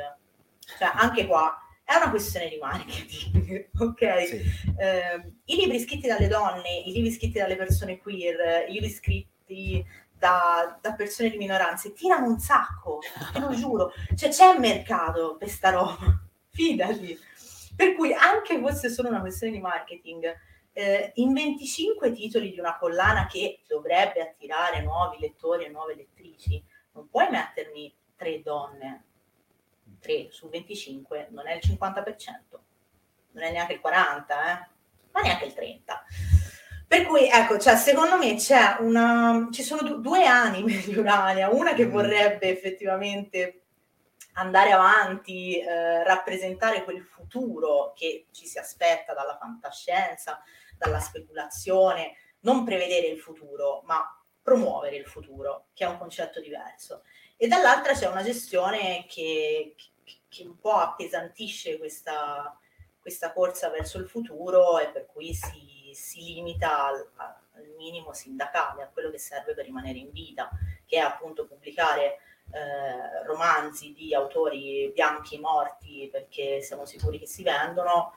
[0.79, 4.27] Cioè anche qua è una questione di marketing, ok?
[4.27, 4.43] Sì.
[4.77, 9.87] Eh, I libri scritti dalle donne, i libri scritti dalle persone queer, i libri scritti
[10.19, 12.99] da, da persone di minoranze tirano un sacco,
[13.33, 13.93] te lo giuro.
[14.17, 16.21] Cioè c'è mercato per sta roba,
[16.51, 17.17] fidati.
[17.77, 20.35] Per cui anche fosse solo una questione di marketing,
[20.73, 26.63] eh, in 25 titoli di una collana che dovrebbe attirare nuovi lettori e nuove lettrici,
[26.93, 29.05] non puoi mettermi tre donne,
[30.01, 32.15] 3 su 25 non è il 50%,
[33.33, 34.69] non è neanche il 40%, eh?
[35.13, 35.77] ma neanche il 30%.
[36.89, 41.51] Per cui, ecco, cioè, secondo me c'è una, ci sono du- due anime di Urania,
[41.51, 41.91] una che mm.
[41.91, 43.63] vorrebbe effettivamente
[44.37, 50.43] andare avanti, eh, rappresentare quel futuro che ci si aspetta dalla fantascienza,
[50.77, 54.03] dalla speculazione, non prevedere il futuro, ma
[54.43, 57.03] promuovere il futuro, che è un concetto diverso.
[57.37, 59.75] E dall'altra c'è una gestione che,
[60.29, 62.59] che un po' appesantisce questa,
[63.01, 67.35] questa, corsa verso il futuro e per cui si, si limita al, al,
[67.77, 70.49] minimo sindacale, a quello che serve per rimanere in vita,
[70.85, 72.21] che è appunto pubblicare
[72.51, 78.15] eh, romanzi di autori bianchi morti perché siamo sicuri che si vendono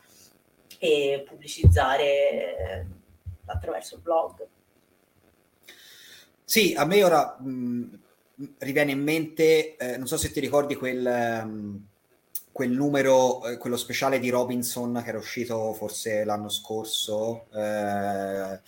[0.77, 2.85] e pubblicizzare eh,
[3.45, 4.47] attraverso il blog.
[6.43, 7.99] Sì, a me ora mh,
[8.59, 11.87] riviene in mente, eh, non so se ti ricordi quel, um,
[12.51, 18.59] quel numero, eh, quello speciale di Robinson che era uscito forse l'anno scorso, eh,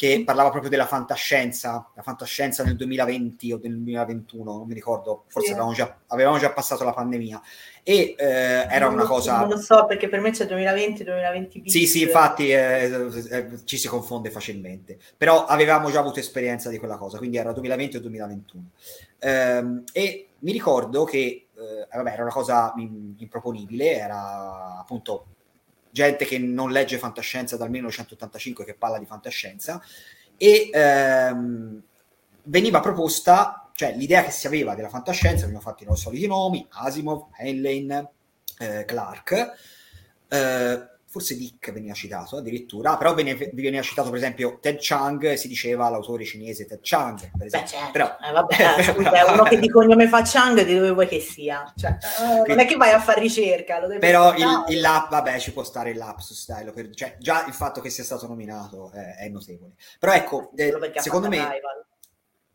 [0.00, 5.24] che parlava proprio della fantascienza, la fantascienza nel 2020 o nel 2021, non mi ricordo,
[5.26, 5.52] forse sì.
[5.52, 7.38] avevamo, già, avevamo, già, passato la pandemia.
[7.82, 9.40] E eh, era non una cosa...
[9.40, 11.66] Non lo so, perché per me c'è 2020-2020.
[11.66, 12.90] Sì, sì, infatti eh,
[13.30, 14.96] eh, ci si confonde facilmente.
[15.18, 18.64] Però avevamo già avuto esperienza di quella cosa, quindi era 2020 o 2021.
[19.18, 22.72] Ehm, e mi ricordo che, eh, vabbè, era una cosa
[23.18, 25.26] improponibile, era appunto
[25.90, 29.82] gente che non legge fantascienza dal 1985 che parla di fantascienza
[30.36, 31.82] e ehm,
[32.44, 37.26] veniva proposta, cioè l'idea che si aveva della fantascienza, venivano fatti i soliti nomi, Asimov,
[37.36, 38.08] Heinlein,
[38.58, 39.52] eh, Clark,
[40.28, 45.88] eh, forse Dick veniva citato addirittura, però veniva, citato per esempio Ted Chang, si diceva
[45.88, 47.60] l'autore cinese Ted Chang, per esempio.
[47.60, 47.90] Beh, certo.
[47.90, 51.18] però, eh, vabbè, eh, scusa, uno che di cognome fa Chang, di dove vuoi che
[51.18, 51.70] sia?
[51.76, 51.98] Cioè,
[52.44, 53.80] eh, non è che vai a fare ricerca.
[53.98, 57.54] però il, il lap, vabbè, ci può stare il lapsus, dai, per, cioè, già il
[57.54, 59.72] fatto che sia stato nominato è, è notevole.
[59.98, 61.38] Però ecco, eh, secondo me...
[61.38, 61.86] Rival.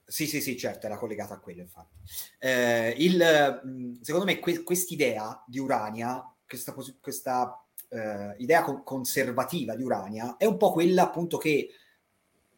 [0.07, 1.97] Sì, sì, sì, certo, era collegata a quello, infatti.
[2.39, 9.83] Eh, il, secondo me que- quest'idea di Urania, questa, questa eh, idea con- conservativa di
[9.83, 11.69] Urania è un po' quella appunto che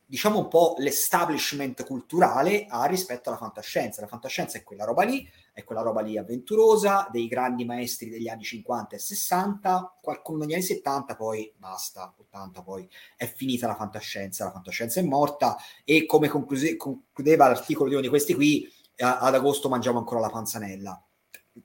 [0.10, 4.00] diciamo un po' l'establishment culturale ha rispetto alla fantascienza.
[4.00, 8.30] La fantascienza è quella roba lì, è quella roba lì avventurosa, dei grandi maestri degli
[8.30, 13.76] anni 50 e 60, qualcuno negli anni 70, poi basta, 80 poi è finita la
[13.76, 18.66] fantascienza, la fantascienza è morta e come concluse- concludeva l'articolo di uno di questi qui,
[19.00, 21.02] a- ad agosto mangiamo ancora la panzanella.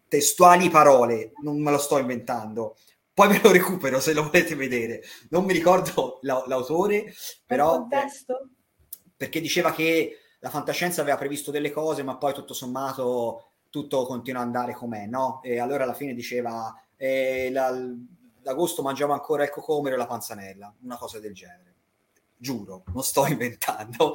[0.09, 2.77] Testuali parole, non me lo sto inventando
[3.15, 5.03] poi me lo recupero se lo volete vedere.
[5.31, 7.13] Non mi ricordo la, l'autore,
[7.47, 7.87] però...
[9.17, 14.43] Perché diceva che la fantascienza aveva previsto delle cose, ma poi tutto sommato tutto continua
[14.43, 15.41] ad andare com'è, no?
[15.43, 17.71] E allora alla fine diceva eh, la,
[18.43, 21.72] l'agosto mangiamo ancora il cocomero e la panzanella, una cosa del genere.
[22.43, 24.15] Giuro, non sto inventando.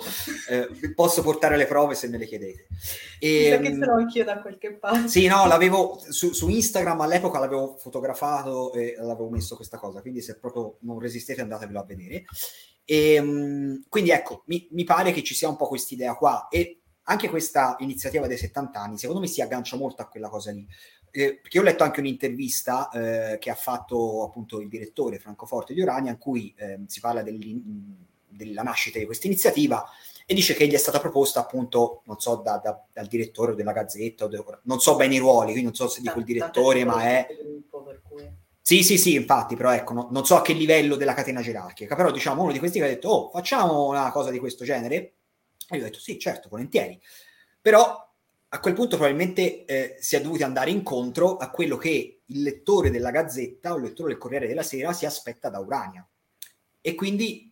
[0.50, 2.68] Eh, posso portare le prove se me le chiedete.
[3.20, 5.08] E, che ce l'ho anch'io da qualche parte.
[5.08, 10.22] Sì, no, l'avevo su, su, Instagram all'epoca l'avevo fotografato e l'avevo messo questa cosa, quindi
[10.22, 12.26] se proprio non resistete andatevelo a vedere.
[12.84, 16.82] E, ehm, quindi ecco, mi, mi pare che ci sia un po' quest'idea qua e
[17.10, 20.68] anche questa iniziativa dei 70 anni, secondo me si aggancia molto a quella cosa lì
[21.12, 25.74] eh, perché ho letto anche un'intervista eh, che ha fatto appunto il direttore Franco Forte
[25.74, 27.24] di Urania in cui eh, si parla
[28.38, 29.86] della nascita di questa iniziativa
[30.26, 33.72] e dice che gli è stata proposta appunto, non so, da, da, dal direttore della
[33.72, 37.02] Gazzetta, de, non so bene i ruoli, quindi non so se dico il direttore, ma
[37.04, 37.28] è...
[38.62, 41.96] Sì, sì, sì, infatti, però ecco, no, non so a che livello della catena gerarchica,
[41.96, 44.96] però diciamo uno di questi che ha detto, oh, facciamo una cosa di questo genere?
[45.70, 47.00] E io ho detto, sì, certo, volentieri.
[47.62, 48.06] Però
[48.50, 52.90] a quel punto probabilmente eh, si è dovuti andare incontro a quello che il lettore
[52.90, 56.06] della Gazzetta o il lettore del Corriere della Sera si aspetta da Urania.
[56.82, 57.47] E quindi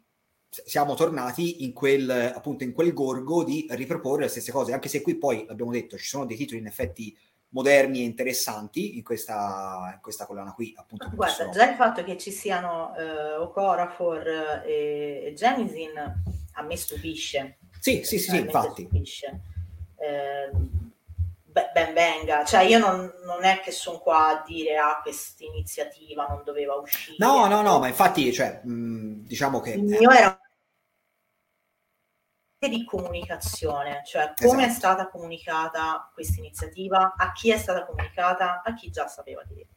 [0.66, 5.02] siamo tornati in quel, appunto, in quel gorgo di riproporre le stesse cose, anche se
[5.02, 7.16] qui poi, l'abbiamo detto, ci sono dei titoli in effetti
[7.50, 10.74] moderni e interessanti in questa, in questa collana qui.
[10.78, 14.28] Appunto, Guarda, già il fatto che ci siano uh, Okorafor
[14.66, 15.98] e, e Jemisin
[16.54, 17.58] a me stupisce.
[17.80, 18.84] Sì, sì, sì, sì infatti.
[18.84, 19.42] Stupisce.
[19.98, 20.52] Eh,
[21.74, 26.26] ben venga, cioè io non, non è che sono qua a dire ah questa iniziativa
[26.28, 27.16] non doveva uscire.
[27.20, 29.72] No, no, no, ma infatti cioè, mh, diciamo che...
[29.72, 30.38] Il mio era
[32.60, 34.66] di comunicazione, cioè come esatto.
[34.66, 39.68] è stata comunicata questa iniziativa, a chi è stata comunicata, a chi già sapeva che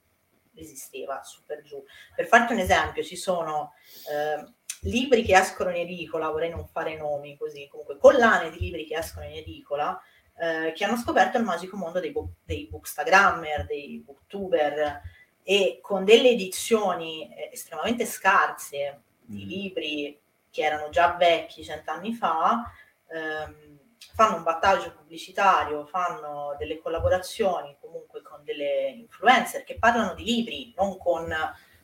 [0.54, 1.82] esisteva, su per giù.
[2.14, 3.72] Per farti un esempio, ci sono
[4.10, 8.86] eh, libri che escono in edicola, vorrei non fare nomi così, comunque collane di libri
[8.86, 10.00] che escono in edicola,
[10.38, 15.00] eh, che hanno scoperto il magico mondo dei, book, dei bookstagrammer, dei booktuber
[15.42, 19.48] e con delle edizioni eh, estremamente scarse di mm.
[19.48, 20.20] libri
[20.58, 22.64] che erano già vecchi cent'anni fa,
[23.06, 23.78] ehm,
[24.12, 30.74] fanno un battaggio pubblicitario, fanno delle collaborazioni comunque con delle influencer che parlano di libri,
[30.76, 31.32] non con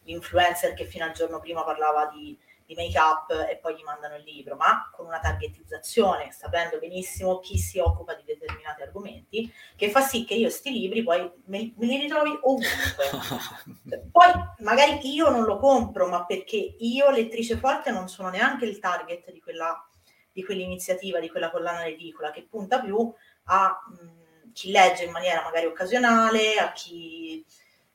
[0.02, 2.36] l'influencer che fino al giorno prima parlava di
[2.66, 7.38] di make up e poi gli mandano il libro, ma con una targetizzazione, sapendo benissimo
[7.40, 11.72] chi si occupa di determinati argomenti, che fa sì che io sti libri poi me,
[11.76, 14.08] me li ritrovi ovunque.
[14.10, 18.78] poi magari io non lo compro, ma perché io, lettrice forte, non sono neanche il
[18.78, 19.86] target di, quella,
[20.32, 23.12] di quell'iniziativa, di quella collana edicola, che punta più
[23.44, 27.44] a mh, chi legge in maniera magari occasionale, a chi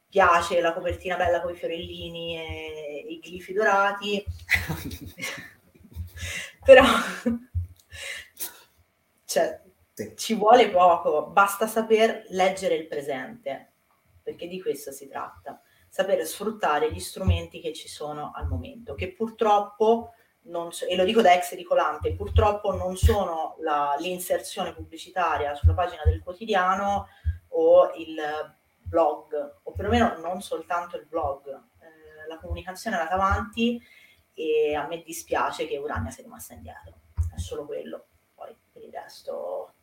[0.10, 4.26] piace la copertina bella con i fiorellini e i glifi dorati,
[6.66, 6.84] però
[9.26, 9.62] cioè,
[9.94, 10.14] sì.
[10.18, 13.74] ci vuole poco, basta saper leggere il presente,
[14.24, 19.14] perché di questo si tratta, saper sfruttare gli strumenti che ci sono al momento, che
[19.14, 20.14] purtroppo,
[20.46, 26.02] non, e lo dico da ex edicolante, purtroppo non sono la, l'inserzione pubblicitaria sulla pagina
[26.04, 27.10] del quotidiano
[27.50, 28.58] o il
[28.90, 33.82] blog, o perlomeno non soltanto il blog, eh, la comunicazione è andata avanti
[34.34, 37.00] e a me dispiace che Urania sia rimasta indietro,
[37.34, 38.08] è solo quello.
[38.34, 39.74] Poi per il resto,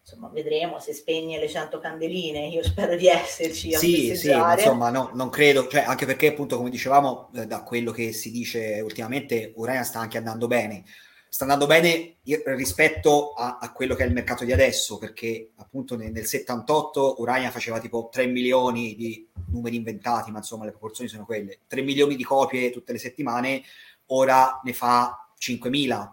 [0.00, 3.72] insomma, vedremo se spegne le 100 candeline, io spero di esserci.
[3.72, 7.92] sì, sì, insomma, no, non credo, cioè, anche perché appunto, come dicevamo, eh, da quello
[7.92, 10.84] che si dice ultimamente, Urania sta anche andando bene
[11.28, 12.16] sta andando bene
[12.56, 17.16] rispetto a, a, quello che è il mercato di adesso, perché appunto nel, nel 78
[17.18, 21.82] Urania faceva tipo 3 milioni di numeri inventati, ma insomma le proporzioni sono quelle, 3
[21.82, 23.62] milioni di copie tutte le settimane,
[24.06, 26.12] ora ne fa 5.000,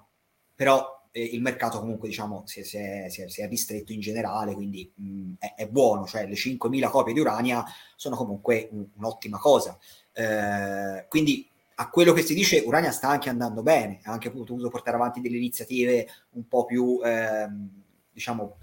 [0.53, 3.93] però eh, il mercato comunque diciamo si è, si, è, si, è, si è, ristretto
[3.93, 7.63] in generale, quindi mh, è, è, buono, cioè le 5.000 copie di Urania
[7.95, 9.77] sono comunque un, un'ottima cosa.
[10.11, 14.69] Eh, quindi a quello che si dice, Urania sta anche andando bene, ha anche potuto
[14.69, 17.69] portare avanti delle iniziative un po' più, ehm,
[18.11, 18.57] diciamo,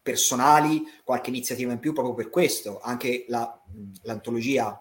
[0.00, 2.80] personali, qualche iniziativa in più proprio per questo.
[2.80, 3.60] Anche la,
[4.02, 4.80] l'antologia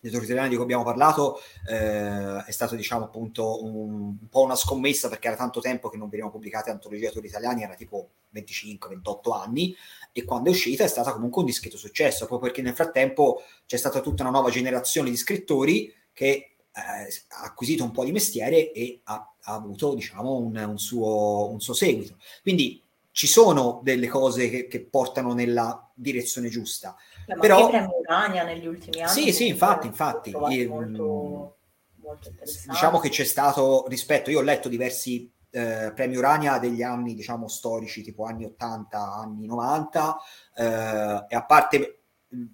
[0.00, 1.38] italiani di cui abbiamo parlato
[1.68, 3.74] eh, è stato, diciamo, appunto un,
[4.20, 7.28] un, po' una scommessa perché era tanto tempo che non venivano pubblicate antologie di autori
[7.28, 9.74] italiani, era tipo 25-28 anni,
[10.12, 13.76] e quando è uscita è stata comunque un discreto successo, proprio perché nel frattempo c'è
[13.76, 18.72] stata tutta una nuova generazione di scrittori che eh, ha acquisito un po' di mestiere
[18.72, 22.16] e ha, ha avuto diciamo un, un, suo, un, suo, seguito.
[22.42, 26.96] Quindi ci sono delle cose che, che portano nella direzione giusta.
[27.28, 29.12] Ma però Urania negli ultimi anni.
[29.12, 30.30] Sì, sì, infatti, infatti.
[30.30, 31.56] Io, molto,
[31.96, 32.32] molto
[32.66, 37.46] diciamo che c'è stato rispetto, io ho letto diversi eh, premi Urania degli anni, diciamo,
[37.48, 40.16] storici, tipo anni 80, anni 90,
[40.56, 41.98] eh, e a parte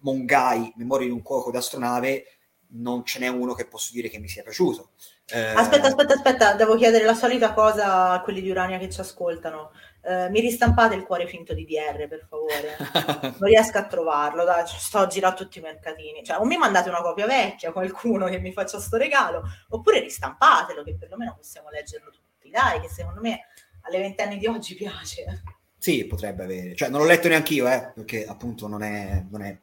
[0.00, 2.24] Mongai, Memoria di un cuoco d'astronave,
[2.70, 4.90] non ce n'è uno che posso dire che mi sia piaciuto.
[5.26, 5.52] Eh...
[5.54, 9.72] Aspetta, aspetta, aspetta, devo chiedere la solita cosa a quelli di Urania che ci ascoltano.
[10.00, 12.76] Uh, mi ristampate il cuore finto di DR, per favore.
[13.38, 16.24] non riesco a trovarlo, dai, sto a girare tutti i mercatini.
[16.24, 20.82] Cioè, o mi mandate una copia vecchia, qualcuno che mi faccia sto regalo, oppure ristampatelo,
[20.82, 22.50] che perlomeno possiamo leggerlo tutti.
[22.50, 23.46] Dai, che secondo me
[23.82, 25.42] alle ventenni di oggi piace.
[25.78, 26.74] Sì, potrebbe avere.
[26.74, 29.24] Cioè, non l'ho letto neanche io, eh, perché appunto non è...
[29.30, 29.58] Non è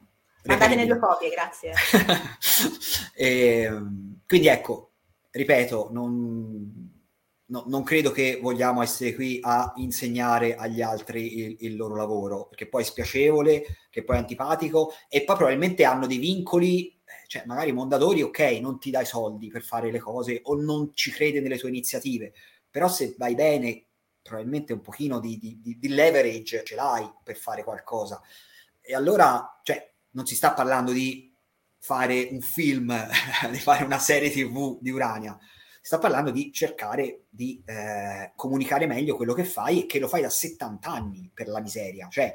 [0.46, 1.72] Mandatene due copie, grazie.
[3.14, 4.92] e, ehm, quindi ecco,
[5.30, 6.94] ripeto, non,
[7.46, 12.46] no, non, credo che vogliamo essere qui a insegnare agli altri il, il, loro lavoro,
[12.48, 17.26] perché poi è spiacevole, che poi è antipatico e poi probabilmente hanno dei vincoli, eh,
[17.26, 21.10] cioè magari Mondadori, ok, non ti dai soldi per fare le cose o non ci
[21.10, 22.32] crede nelle tue iniziative,
[22.70, 23.84] però se vai bene,
[24.22, 28.20] probabilmente un pochino di, di, di, di leverage ce l'hai per fare qualcosa.
[28.80, 31.32] E allora, cioè, non si sta parlando di
[31.78, 32.92] fare un film,
[33.52, 38.86] di fare una serie tv di Urania, si sta parlando di cercare di eh, comunicare
[38.86, 42.08] meglio quello che fai e che lo fai da 70 anni per la miseria.
[42.10, 42.34] Cioè,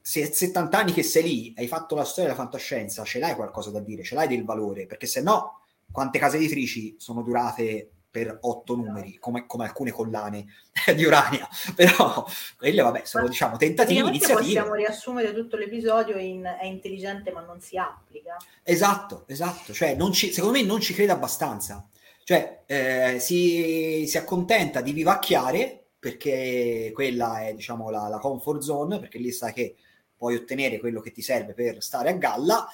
[0.00, 3.70] se 70 anni che sei lì, hai fatto la storia della fantascienza, ce l'hai qualcosa
[3.70, 8.36] da dire, ce l'hai del valore, perché se no, quante case editrici sono durate per
[8.42, 10.44] otto numeri, come, come alcune collane
[10.94, 12.24] di Urania, però
[12.58, 14.40] quelle vabbè sono diciamo tentativi, iniziative.
[14.40, 18.36] Possiamo riassumere tutto l'episodio in è intelligente ma non si applica.
[18.62, 21.88] Esatto, esatto, cioè ci, secondo me non ci crede abbastanza,
[22.22, 29.00] cioè eh, si, si, accontenta di vivacchiare perché quella è diciamo la, la comfort zone,
[29.00, 29.74] perché lì sai che
[30.14, 32.68] puoi ottenere quello che ti serve per stare a galla,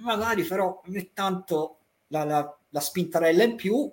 [0.00, 1.78] magari però ogni tanto
[2.08, 3.90] la, la, la spintarella in più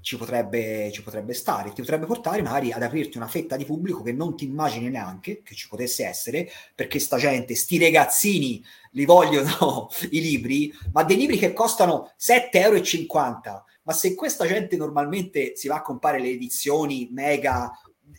[0.00, 4.02] ci potrebbe, ci potrebbe stare, ti potrebbe portare magari ad aprirti una fetta di pubblico
[4.02, 9.04] che non ti immagini neanche che ci potesse essere, perché sta gente, sti ragazzini li
[9.04, 13.64] vogliono i libri, ma dei libri che costano 7,50 euro.
[13.82, 17.70] Ma se questa gente normalmente si va a comprare le edizioni mega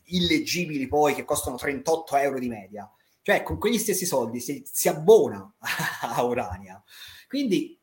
[0.06, 4.90] illeggibili poi che costano 38 euro di media, cioè con quegli stessi soldi si, si
[4.90, 5.52] abbona
[6.02, 6.82] a Urania.
[7.28, 7.80] Quindi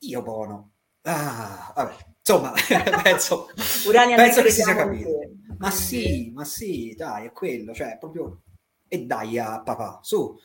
[0.00, 0.70] io buono.
[1.02, 2.52] Ah, vabbè Insomma,
[3.02, 3.48] penso,
[4.16, 5.10] penso che si sia capito.
[5.58, 8.42] Ma sì, ma sì, dai, è quello, cioè proprio...
[8.88, 10.38] E dai a papà, su.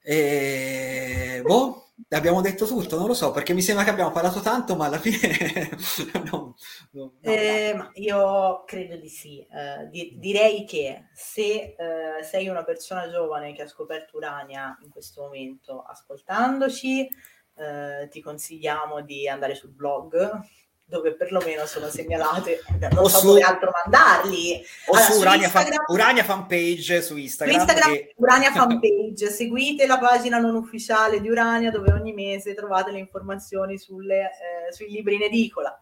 [0.00, 1.40] E...
[1.44, 4.86] Boh, abbiamo detto tutto, non lo so, perché mi sembra che abbiamo parlato tanto, ma
[4.86, 5.18] alla fine...
[6.30, 6.54] no,
[6.90, 7.14] no, no.
[7.22, 9.40] Eh, io credo di sì.
[9.40, 14.90] Eh, di- direi che se eh, sei una persona giovane che ha scoperto Urania in
[14.90, 17.08] questo momento ascoltandoci,
[17.56, 20.42] eh, ti consigliamo di andare sul blog
[20.86, 24.62] dove perlomeno sono segnalate, non o so su, dove altro mandarli.
[24.86, 27.54] O allora, su, Urania, fan, Urania Fanpage su Instagram.
[27.54, 28.14] Su Instagram che...
[28.16, 33.78] Urania Fanpage, seguite la pagina non ufficiale di Urania dove ogni mese trovate le informazioni
[33.78, 35.78] sulle, eh, sui libri in edicola.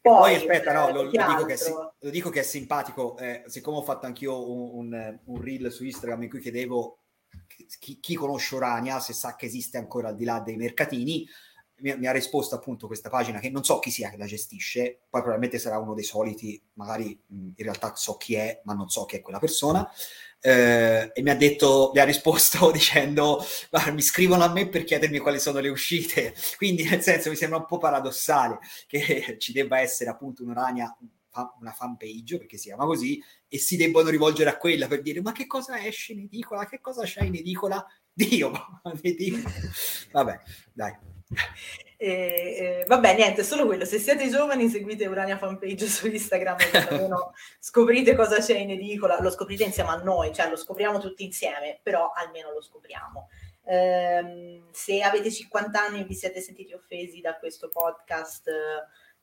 [0.00, 1.56] Poi, Poi aspetta, no, lo, lo, dico che,
[1.98, 5.82] lo, dico che, è simpatico, eh, siccome ho fatto anch'io un, un, un, reel su
[5.82, 6.98] Instagram in cui chiedevo
[7.78, 11.26] chi, chi conosce Urania, se sa che esiste ancora al di là dei mercatini,
[11.78, 15.00] mi, mi, ha risposto appunto questa pagina che non so chi sia che la gestisce,
[15.08, 19.04] poi probabilmente sarà uno dei soliti, magari in realtà so chi è, ma non so
[19.04, 19.88] chi è quella persona.
[20.40, 24.84] Eh, e mi ha detto, mi ha risposto dicendo: Guarda, mi scrivono a me per
[24.84, 26.34] chiedermi quali sono le uscite.
[26.56, 30.96] Quindi, nel senso, mi sembra un po' paradossale che ci debba essere appunto un'Urania
[31.60, 35.32] una fanpage, perché si chiama così, e si debbano rivolgere a quella per dire ma
[35.32, 37.84] che cosa esce in edicola, che cosa c'è in edicola?
[38.12, 38.52] Dio,
[40.12, 40.40] vabbè,
[40.72, 41.13] dai.
[41.96, 43.86] E, eh, vabbè, niente, solo quello.
[43.86, 46.56] Se siete giovani, seguite Urania Fanpage su Instagram,
[46.90, 49.20] almeno scoprite cosa c'è in edicola.
[49.20, 53.28] Lo scoprite insieme a noi, cioè lo scopriamo tutti insieme, però almeno lo scopriamo.
[53.64, 58.48] Eh, se avete 50 anni e vi siete sentiti offesi da questo podcast,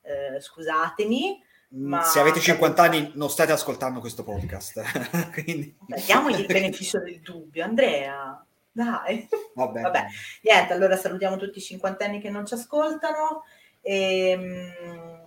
[0.02, 1.44] eh, scusatemi.
[1.76, 2.02] Mm, ma...
[2.02, 4.82] Se avete 50 anni non state ascoltando questo podcast.
[5.34, 5.78] Quindi...
[6.06, 8.44] Diamogli il beneficio del dubbio, Andrea.
[8.74, 9.82] Dai, Vabbè.
[9.82, 10.06] Vabbè.
[10.44, 13.44] niente, allora salutiamo tutti i cinquantenni che non ci ascoltano.
[13.82, 15.26] E, ehm,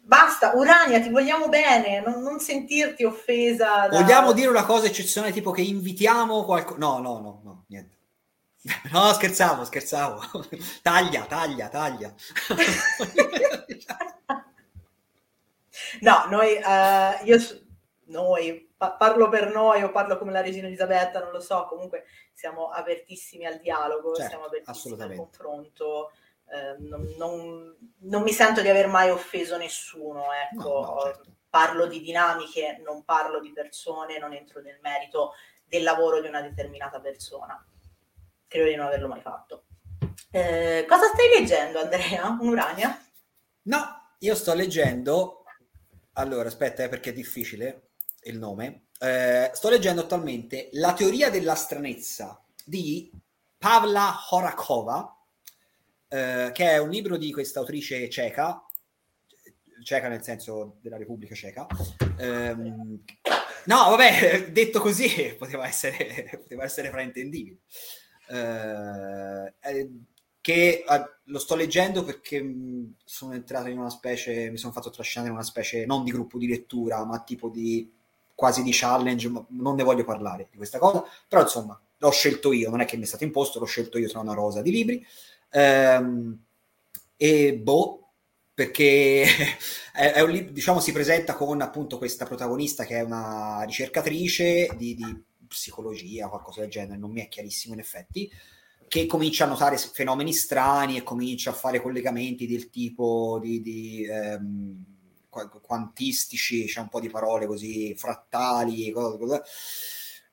[0.00, 3.86] basta, Urania, ti vogliamo bene, non, non sentirti offesa.
[3.86, 4.00] Da...
[4.00, 6.78] Vogliamo dire una cosa eccezionale, tipo che invitiamo qualcuno...
[6.78, 7.96] No, no, no, no, niente.
[8.92, 10.20] No, scherzavo, scherzavo.
[10.82, 12.12] taglia, taglia, taglia.
[16.00, 17.38] no, noi, uh, io,
[18.12, 22.68] noi, parlo per noi o parlo come la regina Elisabetta, non lo so, comunque siamo
[22.68, 26.12] apertissimi al dialogo, certo, siamo apertissimi al confronto.
[26.46, 30.80] Eh, non, non, non, mi sento di aver mai offeso nessuno, ecco.
[30.80, 31.30] No, no, certo.
[31.48, 35.32] Parlo di dinamiche, non parlo di persone, non entro nel merito
[35.64, 37.66] del lavoro di una determinata persona.
[38.46, 39.64] Credo di non averlo mai fatto.
[40.30, 42.36] Eh, cosa stai leggendo, Andrea?
[42.40, 43.02] Un'Urania?
[43.62, 45.44] No, io sto leggendo,
[46.14, 47.91] allora aspetta eh, perché è difficile
[48.24, 53.10] il nome, eh, sto leggendo attualmente La teoria della stranezza di
[53.58, 55.16] Pavla Horakova,
[56.08, 58.64] eh, che è un libro di questa autrice ceca,
[59.82, 61.66] ceca nel senso della Repubblica Ceca.
[62.18, 63.02] Um,
[63.66, 67.58] no, vabbè, detto così poteva essere, poteva essere fraintendibile.
[68.28, 69.90] Uh, eh,
[70.40, 74.90] che uh, lo sto leggendo perché mh, sono entrato in una specie, mi sono fatto
[74.90, 77.90] trascinare in una specie non di gruppo di lettura, ma tipo di
[78.34, 82.70] quasi di challenge, non ne voglio parlare di questa cosa, però insomma l'ho scelto io,
[82.70, 85.06] non è che mi è stato imposto, l'ho scelto io tra una rosa di libri.
[85.52, 86.36] Um,
[87.16, 88.10] e boh,
[88.52, 89.22] perché
[89.94, 94.70] è, è un libro, diciamo, si presenta con appunto questa protagonista che è una ricercatrice
[94.76, 98.30] di, di psicologia, qualcosa del genere, non mi è chiarissimo in effetti,
[98.88, 104.06] che comincia a notare fenomeni strani e comincia a fare collegamenti del tipo di, di
[104.06, 104.84] ehm,
[105.62, 109.42] quantistici, c'è un po' di parole così, frattali, cosa, cosa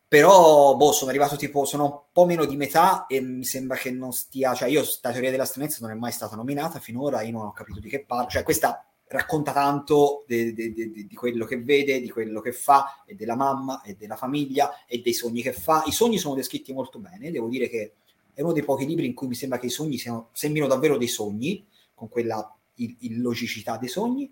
[0.09, 3.91] però boh, sono arrivato tipo, sono un po' meno di metà e mi sembra che
[3.91, 7.33] non stia, cioè io sta teoria della stranezza non è mai stata nominata finora, io
[7.33, 12.09] non ho capito di che parla, cioè questa racconta tanto di, quello che vede, di
[12.09, 15.83] quello che fa, e della mamma, e della famiglia, e dei sogni che fa.
[15.85, 17.93] I sogni sono descritti molto bene, devo dire che
[18.33, 20.97] è uno dei pochi libri in cui mi sembra che i sogni siano, sembrino davvero
[20.97, 24.31] dei sogni, con quella illogicità dei sogni,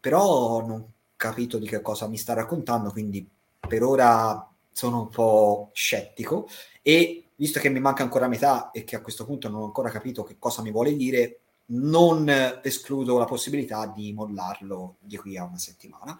[0.00, 3.28] però non ho capito di che cosa mi sta raccontando, quindi
[3.58, 6.48] per ora sono un po' scettico
[6.82, 9.90] e visto che mi manca ancora metà e che a questo punto non ho ancora
[9.90, 12.32] capito che cosa mi vuole dire, non
[12.62, 16.18] escludo la possibilità di mollarlo di qui a una settimana.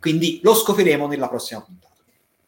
[0.00, 1.94] Quindi lo scopriremo nella prossima puntata.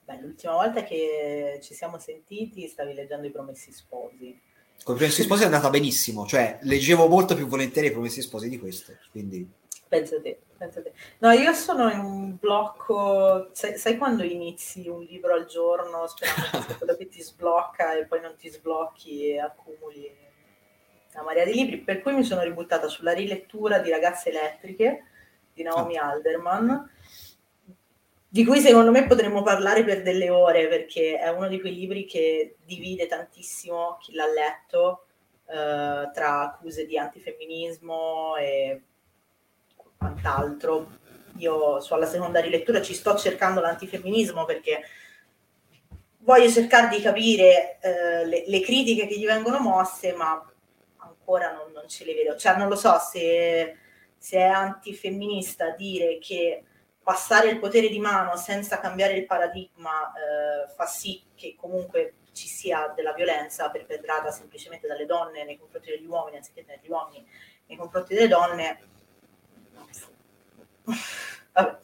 [0.04, 4.38] Beh, l'ultima volta che ci siamo sentiti stavi leggendo i Promessi Sposi.
[4.82, 8.48] Con i Promessi Sposi è andata benissimo, cioè leggevo molto più volentieri i Promessi Sposi
[8.48, 9.58] di questo, quindi...
[9.90, 10.92] Pensa te, pensa te.
[11.18, 16.42] No, io sono in un blocco, sai, sai, quando inizi un libro al giorno sperando
[16.48, 20.16] che sia quello che ti sblocca e poi non ti sblocchi e accumuli
[21.14, 25.06] una marea di libri, per cui mi sono ributtata sulla rilettura di Ragazze Elettriche
[25.52, 26.04] di Naomi oh.
[26.04, 26.90] Alderman,
[28.28, 32.04] di cui secondo me potremmo parlare per delle ore perché è uno di quei libri
[32.04, 35.06] che divide tantissimo chi l'ha letto
[35.46, 38.82] eh, tra accuse di antifemminismo e
[40.00, 40.98] quant'altro.
[41.36, 44.82] Io so alla seconda rilettura ci sto cercando l'antifemminismo perché
[46.18, 50.42] voglio cercare di capire eh, le, le, critiche che gli vengono mosse, ma
[50.96, 52.36] ancora non, non ce le vedo.
[52.36, 53.76] Cioè, non lo so se,
[54.16, 56.64] se è antifemminista dire che
[57.02, 62.46] passare il potere di mano senza cambiare il paradigma eh, fa sì che comunque ci
[62.46, 67.26] sia della violenza perpetrata semplicemente dalle donne nei confronti degli uomini anziché dagli uomini
[67.66, 68.78] nei confronti delle donne
[71.52, 71.78] Vabbè,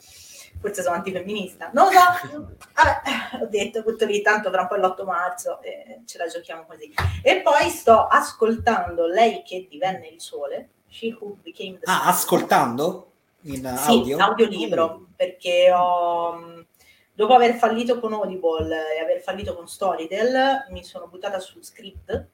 [0.61, 1.71] forse sono antifemminista.
[1.73, 6.03] Non lo so, vabbè, ho detto tutto lì, tanto tra un po' l'8 marzo e
[6.07, 6.93] ce la giochiamo così.
[7.23, 12.09] E poi sto ascoltando Lei che divenne il sole, She Who Became the Ah, Sun.
[12.09, 13.11] ascoltando?
[13.43, 14.17] In audio?
[14.17, 15.05] Sì, audiolibro, mm.
[15.15, 16.65] perché ho
[17.13, 22.29] dopo aver fallito con Audible e aver fallito con Storytel, mi sono buttata su Script,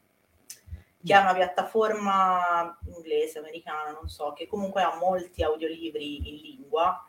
[1.05, 7.05] che è una piattaforma inglese, americana, non so, che comunque ha molti audiolibri in lingua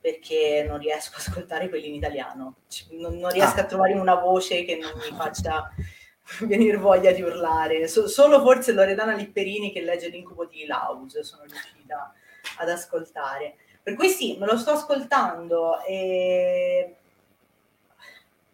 [0.00, 2.56] perché non riesco a ascoltare quelli in italiano.
[2.90, 3.62] Non, non riesco ah.
[3.62, 5.72] a trovare una voce che non mi faccia
[6.40, 7.88] venire voglia di urlare.
[7.88, 12.12] So, solo forse Loredana Lipperini che legge l'incubo di Laus sono riuscita
[12.58, 13.56] ad ascoltare.
[13.82, 16.96] Per cui sì, me lo sto ascoltando e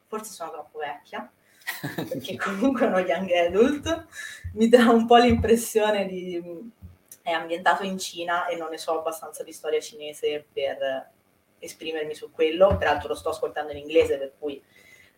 [0.07, 1.29] forse sono troppo vecchia
[2.09, 4.07] perché comunque è uno young adult,
[4.55, 6.73] mi dà un po' l'impressione di
[7.25, 11.11] è ambientato in Cina e non ne so abbastanza di storia cinese per
[11.59, 14.63] esprimermi su quello, peraltro lo sto ascoltando in inglese per cui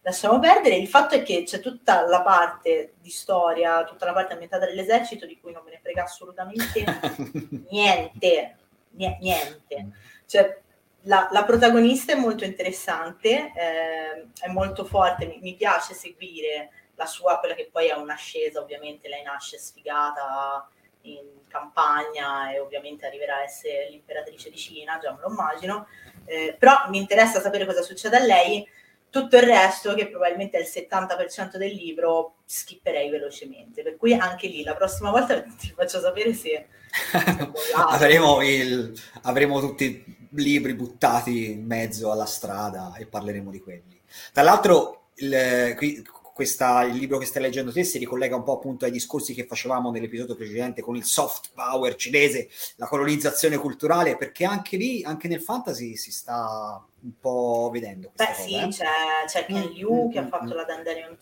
[0.03, 0.77] lasciamo perdere.
[0.77, 5.27] Il fatto è che c'è tutta la parte di storia, tutta la parte ambientata dell'esercito
[5.27, 6.85] di cui non me ne frega assolutamente
[7.71, 8.57] niente,
[8.91, 9.89] niente.
[10.27, 10.61] Cioè,
[11.03, 17.07] la, la, protagonista è molto interessante, eh, è molto forte, mi, mi, piace seguire la
[17.07, 20.69] sua, quella che poi è un'ascesa, ovviamente lei nasce sfigata
[21.03, 25.87] in campagna e ovviamente arriverà a essere l'imperatrice di Cina, già me lo immagino,
[26.25, 28.67] eh, però mi interessa sapere cosa succede a lei,
[29.09, 33.83] tutto il resto, che probabilmente è il 70% del libro, skipperei velocemente.
[33.83, 36.67] Per cui anche lì, la prossima volta ti faccio sapere se...
[37.77, 44.01] avremo, il, avremo tutti libri buttati in mezzo alla strada e parleremo di quelli.
[44.33, 46.05] Tra l'altro, il, qui,
[46.37, 49.47] questa, il libro che stai leggendo te si ricollega un po' appunto ai discorsi che
[49.47, 55.29] facevamo nell'episodio precedente con il soft power cinese, la colonizzazione culturale, perché anche lì, anche
[55.29, 58.11] nel fantasy si sta un po' vedendo.
[58.15, 58.69] Beh cosa, sì, eh?
[58.69, 58.85] c'è,
[59.27, 60.57] c'è Ken mm, Liu mm, che mm, ha fatto mm.
[60.57, 61.17] la, Dandelion,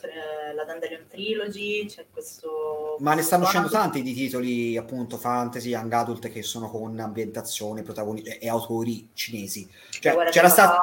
[0.54, 2.96] la Dandelion Trilogy, c'è questo...
[3.00, 7.82] Ma ne stanno uscendo tanti di titoli appunto fantasy, young adult che sono con ambientazione,
[7.82, 9.68] protagonisti e autori cinesi.
[9.90, 10.78] Cioè, c'era, stato,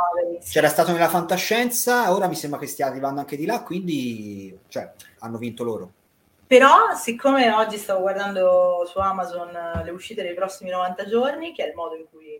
[0.47, 4.91] c'era stato nella fantascienza, ora mi sembra che stia arrivando anche di là, quindi cioè,
[5.19, 5.91] hanno vinto loro.
[6.45, 11.69] Però, siccome oggi stavo guardando su Amazon le uscite dei prossimi 90 giorni, che è
[11.69, 12.30] il modo in cui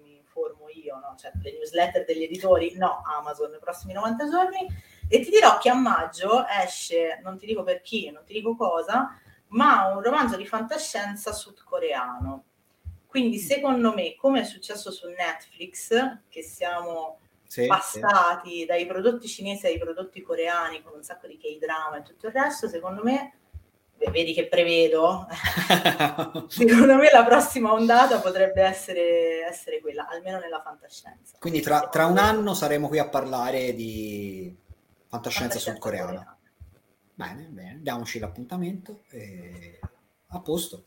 [0.92, 1.16] io, no?
[1.18, 4.68] cioè le newsletter degli editori, no, Amazon nei prossimi 90 giorni,
[5.08, 8.56] e ti dirò che a maggio esce, non ti dico per chi, non ti dico
[8.56, 9.18] cosa,
[9.48, 12.46] ma un romanzo di fantascienza sudcoreano.
[13.08, 15.90] Quindi secondo me, come è successo su Netflix,
[16.30, 18.66] che siamo sì, passati sì.
[18.66, 22.70] dai prodotti cinesi ai prodotti coreani con un sacco di K-drama e tutto il resto,
[22.70, 23.41] secondo me
[24.10, 25.28] vedi che prevedo,
[26.48, 31.38] secondo me la prossima ondata potrebbe essere, essere quella, almeno nella fantascienza.
[31.40, 34.56] Quindi tra, tra, un anno saremo qui a parlare di
[35.08, 36.38] fantascienza, fantascienza sudcoreana.
[37.14, 39.02] Bene, bene, diamoci l'appuntamento.
[39.10, 39.80] E...
[40.34, 40.84] A posto.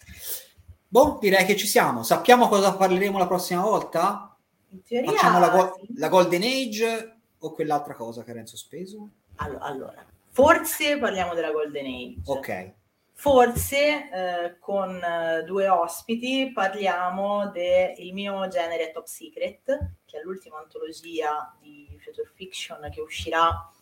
[0.89, 2.03] Boh, direi che ci siamo.
[2.03, 4.35] Sappiamo cosa parleremo la prossima volta?
[4.71, 5.99] In teoria, Facciamo la, go- sì.
[5.99, 9.09] la Golden Age o quell'altra cosa che era in sospeso?
[9.37, 12.21] Allora, allora, forse parliamo della Golden Age.
[12.25, 12.73] Ok
[13.17, 20.59] Forse eh, con eh, due ospiti parliamo del mio genere Top Secret, che è l'ultima
[20.59, 23.73] antologia di future fiction che uscirà,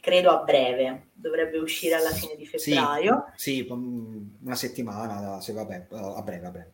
[0.00, 1.08] credo, a breve.
[1.14, 3.32] Dovrebbe uscire alla fine di febbraio.
[3.34, 6.72] Sì, sì una settimana, se vabbè, a breve, a breve.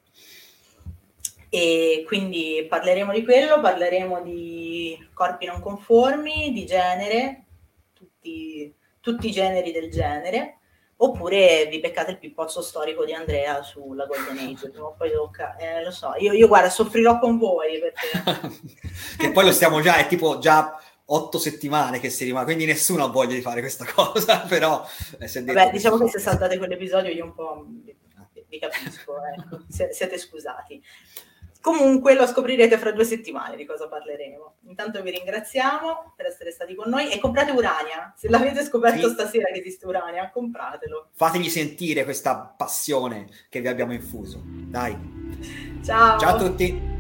[1.49, 7.45] E quindi parleremo di quello, parleremo di corpi non conformi, di genere,
[7.93, 10.59] tutti, tutti i generi del genere
[11.05, 15.57] oppure vi beccate il pippozzo storico di Andrea sulla Golden Age, prima o poi tocca,
[15.57, 18.61] eh, lo so, io, io guarda, soffrirò con voi perché...
[19.19, 23.05] che poi lo stiamo già, è tipo già otto settimane che si rimane, quindi nessuno
[23.05, 24.87] ha voglia di fare questa cosa, però...
[25.19, 27.97] Eh, Vabbè, diciamo che se saltate quell'episodio io un po' vi,
[28.49, 30.83] vi capisco, ecco, siete scusati.
[31.65, 34.57] Comunque lo scoprirete fra due settimane di cosa parleremo.
[34.67, 38.13] Intanto vi ringraziamo per essere stati con noi e comprate Urania.
[38.15, 39.15] Se l'avete scoperto sì.
[39.15, 41.09] stasera che esiste Urania, compratelo.
[41.13, 44.43] Fatevi sentire questa passione che vi abbiamo infuso.
[44.45, 44.95] Dai.
[45.83, 46.19] Ciao.
[46.19, 46.94] Ciao a tutti.